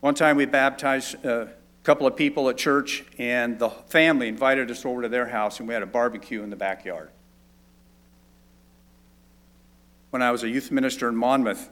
One 0.01 0.15
time 0.15 0.37
we 0.37 0.45
baptized 0.45 1.25
a 1.25 1.49
couple 1.83 2.07
of 2.07 2.15
people 2.15 2.47
at 2.49 2.57
church, 2.57 3.03
and 3.17 3.59
the 3.59 3.69
family 3.69 4.29
invited 4.29 4.71
us 4.71 4.85
over 4.85 5.01
to 5.01 5.09
their 5.09 5.27
house, 5.27 5.59
and 5.59 5.67
we 5.67 5.73
had 5.73 5.83
a 5.83 5.87
barbecue 5.87 6.41
in 6.41 6.49
the 6.49 6.55
backyard. 6.55 7.09
When 10.11 10.21
I 10.21 10.31
was 10.31 10.43
a 10.43 10.49
youth 10.49 10.71
minister 10.71 11.09
in 11.09 11.15
Monmouth, 11.17 11.69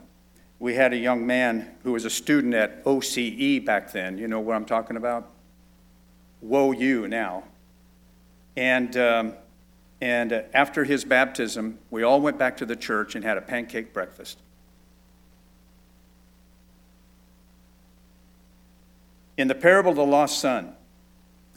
we 0.58 0.74
had 0.74 0.92
a 0.92 0.96
young 0.96 1.26
man 1.26 1.70
who 1.84 1.92
was 1.92 2.04
a 2.04 2.10
student 2.10 2.52
at 2.52 2.84
OCE 2.84 3.64
back 3.64 3.92
then. 3.92 4.18
You 4.18 4.28
know 4.28 4.40
what 4.40 4.56
I'm 4.56 4.64
talking 4.64 4.96
about? 4.96 5.30
WOU 6.42 7.08
now. 7.08 7.44
And, 8.56 8.96
um, 8.96 9.34
and 10.00 10.32
after 10.52 10.84
his 10.84 11.04
baptism, 11.04 11.78
we 11.90 12.02
all 12.02 12.20
went 12.20 12.38
back 12.38 12.56
to 12.58 12.66
the 12.66 12.76
church 12.76 13.14
and 13.14 13.24
had 13.24 13.38
a 13.38 13.40
pancake 13.40 13.92
breakfast. 13.92 14.38
In 19.38 19.46
the 19.46 19.54
parable 19.54 19.92
of 19.92 19.96
the 19.96 20.04
lost 20.04 20.40
son, 20.40 20.74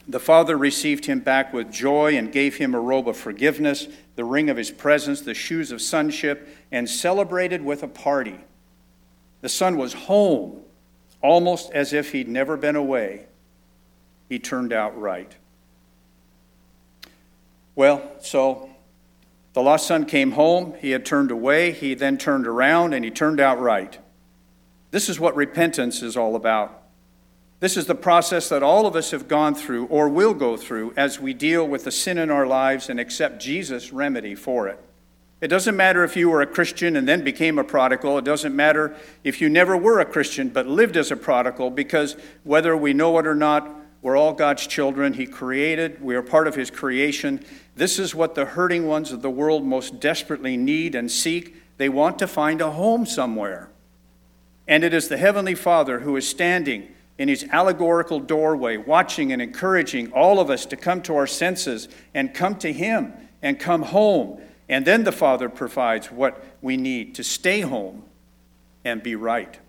the 0.08 0.20
father 0.20 0.56
received 0.56 1.06
him 1.06 1.20
back 1.20 1.52
with 1.52 1.72
joy 1.72 2.16
and 2.16 2.32
gave 2.32 2.58
him 2.58 2.76
a 2.76 2.80
robe 2.80 3.10
of 3.10 3.18
forgiveness, 3.18 3.88
the 4.16 4.24
ring 4.24 4.52
of 4.52 4.58
his 4.58 4.70
presence, 4.70 5.22
the 5.22 5.34
shoes 5.34 5.72
of 5.72 5.82
sonship, 5.82 6.48
and 6.72 6.88
celebrated 6.88 7.66
with 7.66 7.82
a 7.82 7.88
party. 7.88 8.40
The 9.42 9.50
son 9.50 9.78
was 9.78 9.94
home, 9.94 10.62
almost 11.22 11.72
as 11.72 11.92
if 11.92 12.12
he'd 12.12 12.28
never 12.28 12.56
been 12.56 12.76
away. 12.76 13.26
He 14.30 14.38
turned 14.38 14.72
out 14.72 15.00
right. 15.00 15.36
Well, 17.76 18.12
so 18.22 18.70
the 19.54 19.64
lost 19.64 19.88
son 19.88 20.06
came 20.06 20.34
home. 20.34 20.76
He 20.80 20.92
had 20.92 21.04
turned 21.04 21.32
away. 21.32 21.72
He 21.72 21.96
then 21.96 22.20
turned 22.20 22.46
around 22.46 22.94
and 22.94 23.04
he 23.04 23.10
turned 23.10 23.40
out 23.40 23.60
right. 23.60 23.98
This 24.92 25.10
is 25.10 25.20
what 25.20 25.36
repentance 25.36 26.04
is 26.04 26.16
all 26.16 26.36
about. 26.36 26.81
This 27.62 27.78
is 27.78 27.86
the 27.86 27.94
process 27.94 28.50
that 28.50 28.64
all 28.64 28.88
of 28.88 28.96
us 28.96 29.12
have 29.12 29.28
gone 29.28 29.54
through 29.54 29.86
or 29.86 30.10
will 30.10 30.34
go 30.34 30.58
through 30.58 30.96
as 30.98 31.20
we 31.20 31.36
deal 31.36 31.66
with 31.66 31.84
the 31.84 31.92
sin 31.92 32.18
in 32.18 32.32
our 32.32 32.48
lives 32.48 32.90
and 32.90 33.00
accept 33.00 33.40
Jesus' 33.40 33.94
remedy 33.94 34.34
for 34.34 34.68
it. 34.68 34.80
It 35.42 35.50
doesn't 35.50 35.78
matter 35.78 36.04
if 36.04 36.16
you 36.16 36.28
were 36.28 36.42
a 36.42 36.48
Christian 36.48 36.96
and 36.96 37.08
then 37.08 37.24
became 37.24 37.60
a 37.60 37.64
prodigal. 37.64 38.18
It 38.18 38.26
doesn't 38.26 38.56
matter 38.56 38.96
if 39.24 39.42
you 39.42 39.48
never 39.48 39.78
were 39.78 40.00
a 40.00 40.06
Christian 40.06 40.50
but 40.50 40.66
lived 40.66 40.98
as 40.98 41.12
a 41.12 41.16
prodigal, 41.16 41.70
because 41.70 42.16
whether 42.44 42.76
we 42.76 42.94
know 42.94 43.20
it 43.20 43.28
or 43.28 43.36
not, 43.36 43.70
we're 44.02 44.18
all 44.18 44.34
God's 44.34 44.66
children. 44.66 45.14
He 45.14 45.28
created, 45.28 46.02
we 46.02 46.16
are 46.16 46.24
part 46.24 46.48
of 46.48 46.56
His 46.56 46.72
creation. 46.72 47.46
This 47.76 48.00
is 48.00 48.16
what 48.16 48.34
the 48.34 48.46
hurting 48.46 48.88
ones 48.88 49.12
of 49.12 49.22
the 49.22 49.30
world 49.30 49.64
most 49.64 50.00
desperately 50.00 50.58
need 50.58 50.96
and 50.96 51.12
seek. 51.12 51.56
They 51.78 51.90
want 51.90 52.18
to 52.20 52.28
find 52.28 52.60
a 52.60 52.72
home 52.72 53.06
somewhere. 53.06 53.70
And 54.68 54.84
it 54.84 54.96
is 54.96 55.10
the 55.10 55.18
Heavenly 55.18 55.54
Father 55.54 56.00
who 56.00 56.16
is 56.16 56.28
standing 56.28 56.88
in 57.22 57.28
his 57.28 57.46
allegorical 57.52 58.20
doorway, 58.20 58.78
watching 58.78 59.32
and 59.32 59.44
encouraging 59.44 60.12
all 60.12 60.40
of 60.40 60.50
us 60.50 60.66
to 60.66 60.76
come 60.76 61.04
to 61.04 61.16
our 61.16 61.28
senses 61.28 61.88
and 62.16 62.34
come 62.34 62.56
to 62.56 62.74
him 62.74 63.14
and 63.44 63.60
come 63.60 63.84
home. 63.84 64.42
And 64.68 64.86
then 64.86 65.04
the 65.04 65.12
Father 65.12 65.48
provides 65.48 66.12
what 66.12 66.44
we 66.64 66.78
need 66.78 67.14
to 67.14 67.24
stay 67.24 67.62
home 67.62 68.02
and 68.84 69.04
be 69.04 69.14
right. 69.14 69.60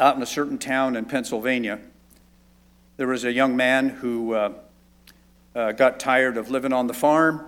Out 0.00 0.16
in 0.16 0.22
a 0.22 0.26
certain 0.26 0.56
town 0.56 0.96
in 0.96 1.04
Pennsylvania, 1.04 1.80
there 2.96 3.08
was 3.08 3.24
a 3.24 3.32
young 3.32 3.56
man 3.56 3.90
who 3.90 4.32
uh, 4.32 4.52
uh, 5.54 5.72
got 5.72 6.00
tired 6.00 6.38
of 6.38 6.50
living 6.50 6.72
on 6.72 6.86
the 6.86 6.94
farm, 6.94 7.44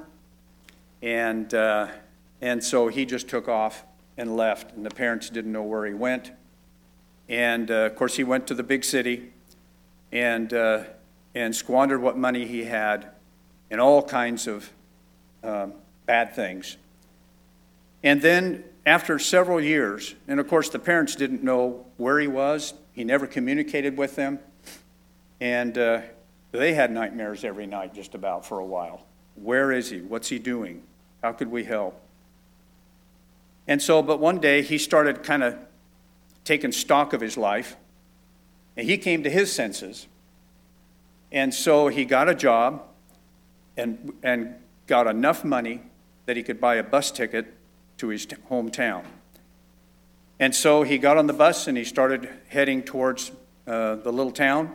and, 1.00 1.54
uh, 1.54 1.88
and 2.42 2.62
so 2.62 2.88
he 2.88 3.06
just 3.06 3.28
took 3.28 3.48
off 3.48 3.82
and 4.18 4.36
left, 4.36 4.76
and 4.76 4.84
the 4.84 4.90
parents 4.90 5.30
didn't 5.30 5.52
know 5.52 5.62
where 5.62 5.86
he 5.86 5.94
went. 5.94 6.32
And 7.28 7.70
uh, 7.70 7.74
of 7.74 7.96
course, 7.96 8.16
he 8.16 8.24
went 8.24 8.46
to 8.46 8.54
the 8.54 8.62
big 8.62 8.84
city 8.84 9.32
and, 10.12 10.52
uh, 10.52 10.84
and 11.34 11.54
squandered 11.54 12.00
what 12.00 12.16
money 12.16 12.46
he 12.46 12.64
had 12.64 13.08
in 13.70 13.80
all 13.80 14.02
kinds 14.02 14.46
of 14.46 14.72
um, 15.44 15.74
bad 16.06 16.34
things. 16.34 16.76
And 18.02 18.22
then, 18.22 18.64
after 18.86 19.18
several 19.18 19.60
years, 19.60 20.14
and 20.26 20.40
of 20.40 20.48
course, 20.48 20.70
the 20.70 20.78
parents 20.78 21.14
didn't 21.14 21.42
know 21.42 21.84
where 21.98 22.18
he 22.18 22.26
was, 22.26 22.72
he 22.92 23.04
never 23.04 23.26
communicated 23.26 23.98
with 23.98 24.16
them. 24.16 24.38
And 25.40 25.76
uh, 25.76 26.00
they 26.52 26.72
had 26.72 26.90
nightmares 26.90 27.44
every 27.44 27.66
night, 27.66 27.94
just 27.94 28.14
about 28.14 28.46
for 28.46 28.58
a 28.58 28.64
while. 28.64 29.04
Where 29.36 29.70
is 29.72 29.90
he? 29.90 30.00
What's 30.00 30.28
he 30.28 30.38
doing? 30.38 30.82
How 31.22 31.32
could 31.32 31.50
we 31.50 31.64
help? 31.64 32.00
And 33.66 33.82
so, 33.82 34.02
but 34.02 34.18
one 34.18 34.38
day 34.38 34.62
he 34.62 34.78
started 34.78 35.22
kind 35.22 35.42
of 35.42 35.58
taken 36.48 36.72
stock 36.72 37.12
of 37.12 37.20
his 37.20 37.36
life, 37.36 37.76
and 38.74 38.88
he 38.88 38.96
came 38.96 39.22
to 39.22 39.30
his 39.30 39.52
senses. 39.52 40.06
And 41.30 41.52
so 41.52 41.88
he 41.88 42.06
got 42.06 42.28
a 42.30 42.34
job 42.34 42.82
and, 43.76 44.14
and 44.22 44.54
got 44.86 45.06
enough 45.06 45.44
money 45.44 45.82
that 46.24 46.36
he 46.36 46.42
could 46.42 46.58
buy 46.58 46.76
a 46.76 46.82
bus 46.82 47.10
ticket 47.10 47.52
to 47.98 48.08
his 48.08 48.24
t- 48.24 48.36
hometown. 48.50 49.04
And 50.40 50.54
so 50.54 50.84
he 50.84 50.96
got 50.96 51.18
on 51.18 51.26
the 51.26 51.34
bus 51.34 51.66
and 51.66 51.76
he 51.76 51.84
started 51.84 52.30
heading 52.48 52.82
towards 52.82 53.30
uh, 53.66 53.96
the 53.96 54.10
little 54.10 54.32
town. 54.32 54.74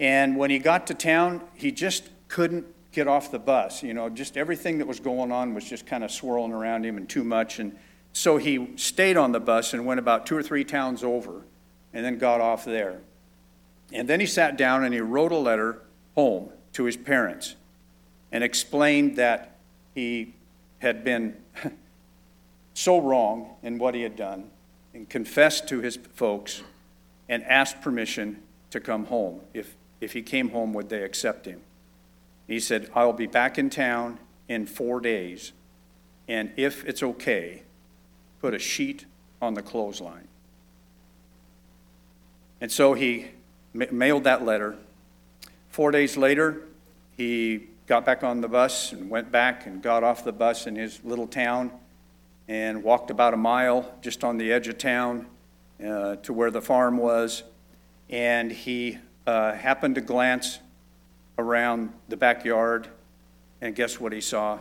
And 0.00 0.36
when 0.38 0.50
he 0.50 0.58
got 0.58 0.86
to 0.86 0.94
town, 0.94 1.42
he 1.54 1.72
just 1.72 2.08
couldn't 2.28 2.66
get 2.90 3.06
off 3.06 3.30
the 3.30 3.38
bus. 3.38 3.82
You 3.82 3.92
know, 3.92 4.08
just 4.08 4.38
everything 4.38 4.78
that 4.78 4.86
was 4.86 4.98
going 5.00 5.30
on 5.30 5.52
was 5.52 5.68
just 5.68 5.84
kind 5.84 6.02
of 6.02 6.10
swirling 6.10 6.52
around 6.52 6.86
him 6.86 6.96
and 6.96 7.06
too 7.06 7.24
much. 7.24 7.58
And 7.58 7.76
so 8.14 8.36
he 8.36 8.68
stayed 8.76 9.16
on 9.16 9.32
the 9.32 9.40
bus 9.40 9.74
and 9.74 9.84
went 9.84 9.98
about 9.98 10.24
two 10.24 10.36
or 10.36 10.42
three 10.42 10.64
towns 10.64 11.02
over 11.02 11.42
and 11.92 12.04
then 12.04 12.16
got 12.16 12.40
off 12.40 12.64
there. 12.64 13.00
And 13.92 14.08
then 14.08 14.20
he 14.20 14.26
sat 14.26 14.56
down 14.56 14.84
and 14.84 14.94
he 14.94 15.00
wrote 15.00 15.32
a 15.32 15.36
letter 15.36 15.82
home 16.14 16.50
to 16.74 16.84
his 16.84 16.96
parents 16.96 17.56
and 18.30 18.44
explained 18.44 19.16
that 19.16 19.56
he 19.96 20.32
had 20.78 21.02
been 21.02 21.36
so 22.74 23.00
wrong 23.00 23.56
in 23.64 23.78
what 23.78 23.96
he 23.96 24.02
had 24.02 24.14
done 24.14 24.48
and 24.94 25.08
confessed 25.08 25.68
to 25.68 25.80
his 25.80 25.98
folks 26.14 26.62
and 27.28 27.42
asked 27.44 27.82
permission 27.82 28.40
to 28.70 28.78
come 28.78 29.06
home. 29.06 29.40
If, 29.52 29.74
if 30.00 30.12
he 30.12 30.22
came 30.22 30.50
home, 30.50 30.72
would 30.72 30.88
they 30.88 31.02
accept 31.02 31.46
him? 31.46 31.62
He 32.46 32.60
said, 32.60 32.90
I'll 32.94 33.12
be 33.12 33.26
back 33.26 33.58
in 33.58 33.70
town 33.70 34.20
in 34.48 34.66
four 34.66 35.00
days, 35.00 35.52
and 36.28 36.52
if 36.56 36.84
it's 36.84 37.02
okay, 37.02 37.64
put 38.44 38.52
a 38.52 38.58
sheet 38.58 39.06
on 39.40 39.54
the 39.54 39.62
clothesline. 39.62 40.28
And 42.60 42.70
so 42.70 42.92
he 42.92 43.28
ma- 43.72 43.86
mailed 43.90 44.24
that 44.24 44.44
letter. 44.44 44.76
Four 45.70 45.90
days 45.90 46.18
later, 46.18 46.60
he 47.16 47.68
got 47.86 48.04
back 48.04 48.22
on 48.22 48.42
the 48.42 48.48
bus 48.48 48.92
and 48.92 49.08
went 49.08 49.32
back 49.32 49.64
and 49.64 49.80
got 49.80 50.04
off 50.04 50.24
the 50.24 50.32
bus 50.32 50.66
in 50.66 50.76
his 50.76 51.02
little 51.04 51.26
town 51.26 51.72
and 52.46 52.82
walked 52.82 53.10
about 53.10 53.32
a 53.32 53.38
mile 53.38 53.90
just 54.02 54.22
on 54.22 54.36
the 54.36 54.52
edge 54.52 54.68
of 54.68 54.76
town 54.76 55.24
uh, 55.82 56.16
to 56.16 56.34
where 56.34 56.50
the 56.50 56.60
farm 56.60 56.98
was. 56.98 57.44
And 58.10 58.52
he 58.52 58.98
uh, 59.26 59.54
happened 59.54 59.94
to 59.94 60.02
glance 60.02 60.58
around 61.38 61.94
the 62.10 62.18
backyard, 62.18 62.88
and 63.62 63.74
guess 63.74 63.98
what 63.98 64.12
he 64.12 64.20
saw? 64.20 64.58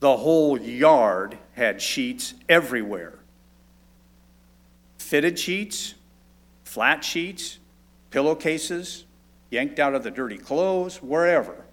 The 0.00 0.16
whole 0.16 0.60
yard 0.60 1.38
had 1.52 1.80
sheets 1.80 2.34
everywhere 2.48 3.18
fitted 5.04 5.38
sheets, 5.38 5.94
flat 6.64 7.04
sheets, 7.04 7.58
pillowcases, 8.10 9.04
yanked 9.50 9.78
out 9.78 9.94
of 9.94 10.02
the 10.02 10.10
dirty 10.10 10.38
clothes, 10.38 10.96
wherever. 11.02 11.66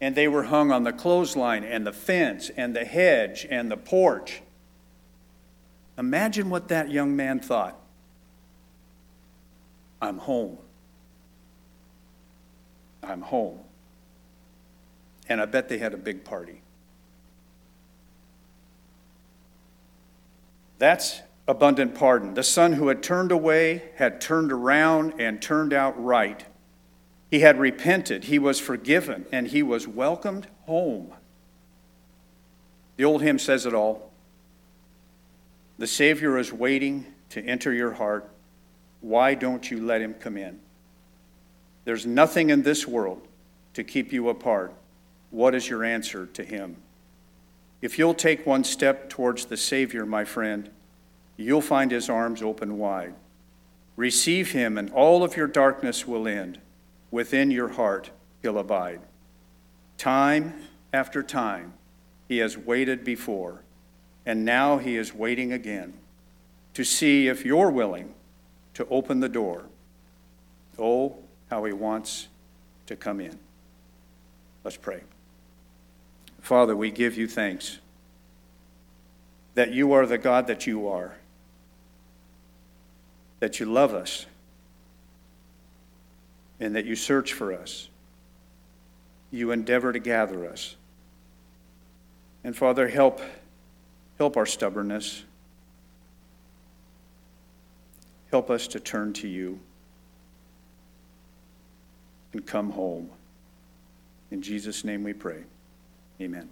And 0.00 0.14
they 0.14 0.28
were 0.28 0.42
hung 0.42 0.72
on 0.72 0.82
the 0.82 0.92
clothesline 0.92 1.64
and 1.64 1.86
the 1.86 1.92
fence 1.92 2.50
and 2.56 2.74
the 2.74 2.84
hedge 2.84 3.46
and 3.48 3.70
the 3.70 3.76
porch. 3.76 4.42
Imagine 5.96 6.50
what 6.50 6.68
that 6.68 6.90
young 6.90 7.14
man 7.14 7.38
thought. 7.38 7.78
I'm 10.02 10.18
home. 10.18 10.58
I'm 13.02 13.22
home. 13.22 13.60
And 15.28 15.40
I 15.40 15.46
bet 15.46 15.68
they 15.68 15.78
had 15.78 15.94
a 15.94 15.96
big 15.96 16.24
party. 16.24 16.60
That's 20.84 21.22
abundant 21.48 21.94
pardon. 21.94 22.34
The 22.34 22.42
son 22.42 22.74
who 22.74 22.88
had 22.88 23.02
turned 23.02 23.32
away 23.32 23.84
had 23.96 24.20
turned 24.20 24.52
around 24.52 25.14
and 25.18 25.40
turned 25.40 25.72
out 25.72 25.94
right. 25.98 26.44
He 27.30 27.40
had 27.40 27.58
repented, 27.58 28.24
he 28.24 28.38
was 28.38 28.60
forgiven, 28.60 29.24
and 29.32 29.46
he 29.46 29.62
was 29.62 29.88
welcomed 29.88 30.46
home. 30.66 31.14
The 32.98 33.04
old 33.06 33.22
hymn 33.22 33.38
says 33.38 33.64
it 33.64 33.72
all. 33.72 34.12
The 35.78 35.86
Savior 35.86 36.36
is 36.36 36.52
waiting 36.52 37.06
to 37.30 37.42
enter 37.42 37.72
your 37.72 37.92
heart. 37.92 38.28
Why 39.00 39.32
don't 39.32 39.70
you 39.70 39.82
let 39.82 40.02
him 40.02 40.12
come 40.12 40.36
in? 40.36 40.60
There's 41.86 42.04
nothing 42.04 42.50
in 42.50 42.62
this 42.62 42.86
world 42.86 43.26
to 43.72 43.84
keep 43.84 44.12
you 44.12 44.28
apart. 44.28 44.74
What 45.30 45.54
is 45.54 45.66
your 45.66 45.82
answer 45.82 46.26
to 46.26 46.44
him? 46.44 46.76
If 47.80 47.98
you'll 47.98 48.14
take 48.14 48.46
one 48.46 48.64
step 48.64 49.10
towards 49.10 49.44
the 49.44 49.58
Savior, 49.58 50.06
my 50.06 50.24
friend, 50.24 50.70
you'll 51.36 51.60
find 51.60 51.90
his 51.90 52.08
arms 52.08 52.42
open 52.42 52.78
wide. 52.78 53.14
Receive 53.96 54.52
him, 54.52 54.76
and 54.76 54.90
all 54.90 55.22
of 55.22 55.36
your 55.36 55.46
darkness 55.46 56.06
will 56.06 56.26
end. 56.26 56.58
Within 57.10 57.50
your 57.50 57.68
heart, 57.68 58.10
he'll 58.42 58.58
abide. 58.58 59.00
Time 59.98 60.54
after 60.92 61.22
time, 61.22 61.74
he 62.28 62.38
has 62.38 62.58
waited 62.58 63.04
before, 63.04 63.62
and 64.26 64.44
now 64.44 64.78
he 64.78 64.96
is 64.96 65.14
waiting 65.14 65.52
again 65.52 65.94
to 66.74 66.84
see 66.84 67.28
if 67.28 67.44
you're 67.44 67.70
willing 67.70 68.14
to 68.74 68.86
open 68.88 69.20
the 69.20 69.28
door. 69.28 69.66
Oh, 70.78 71.16
how 71.50 71.64
he 71.64 71.72
wants 71.72 72.28
to 72.86 72.96
come 72.96 73.20
in. 73.20 73.38
Let's 74.64 74.76
pray. 74.76 75.02
Father, 76.40 76.74
we 76.74 76.90
give 76.90 77.16
you 77.16 77.28
thanks 77.28 77.78
that 79.54 79.72
you 79.72 79.92
are 79.92 80.04
the 80.04 80.18
God 80.18 80.48
that 80.48 80.66
you 80.66 80.88
are, 80.88 81.14
that 83.44 83.60
you 83.60 83.66
love 83.66 83.92
us, 83.92 84.24
and 86.60 86.74
that 86.76 86.86
you 86.86 86.96
search 86.96 87.34
for 87.34 87.52
us. 87.52 87.90
You 89.30 89.50
endeavor 89.50 89.92
to 89.92 89.98
gather 89.98 90.48
us. 90.48 90.76
And 92.42 92.56
Father, 92.56 92.88
help, 92.88 93.20
help 94.16 94.38
our 94.38 94.46
stubbornness. 94.46 95.24
Help 98.30 98.48
us 98.48 98.66
to 98.68 98.80
turn 98.80 99.12
to 99.12 99.28
you 99.28 99.60
and 102.32 102.46
come 102.46 102.70
home. 102.70 103.10
In 104.30 104.40
Jesus' 104.40 104.84
name 104.84 105.04
we 105.04 105.12
pray. 105.12 105.44
Amen. 106.18 106.48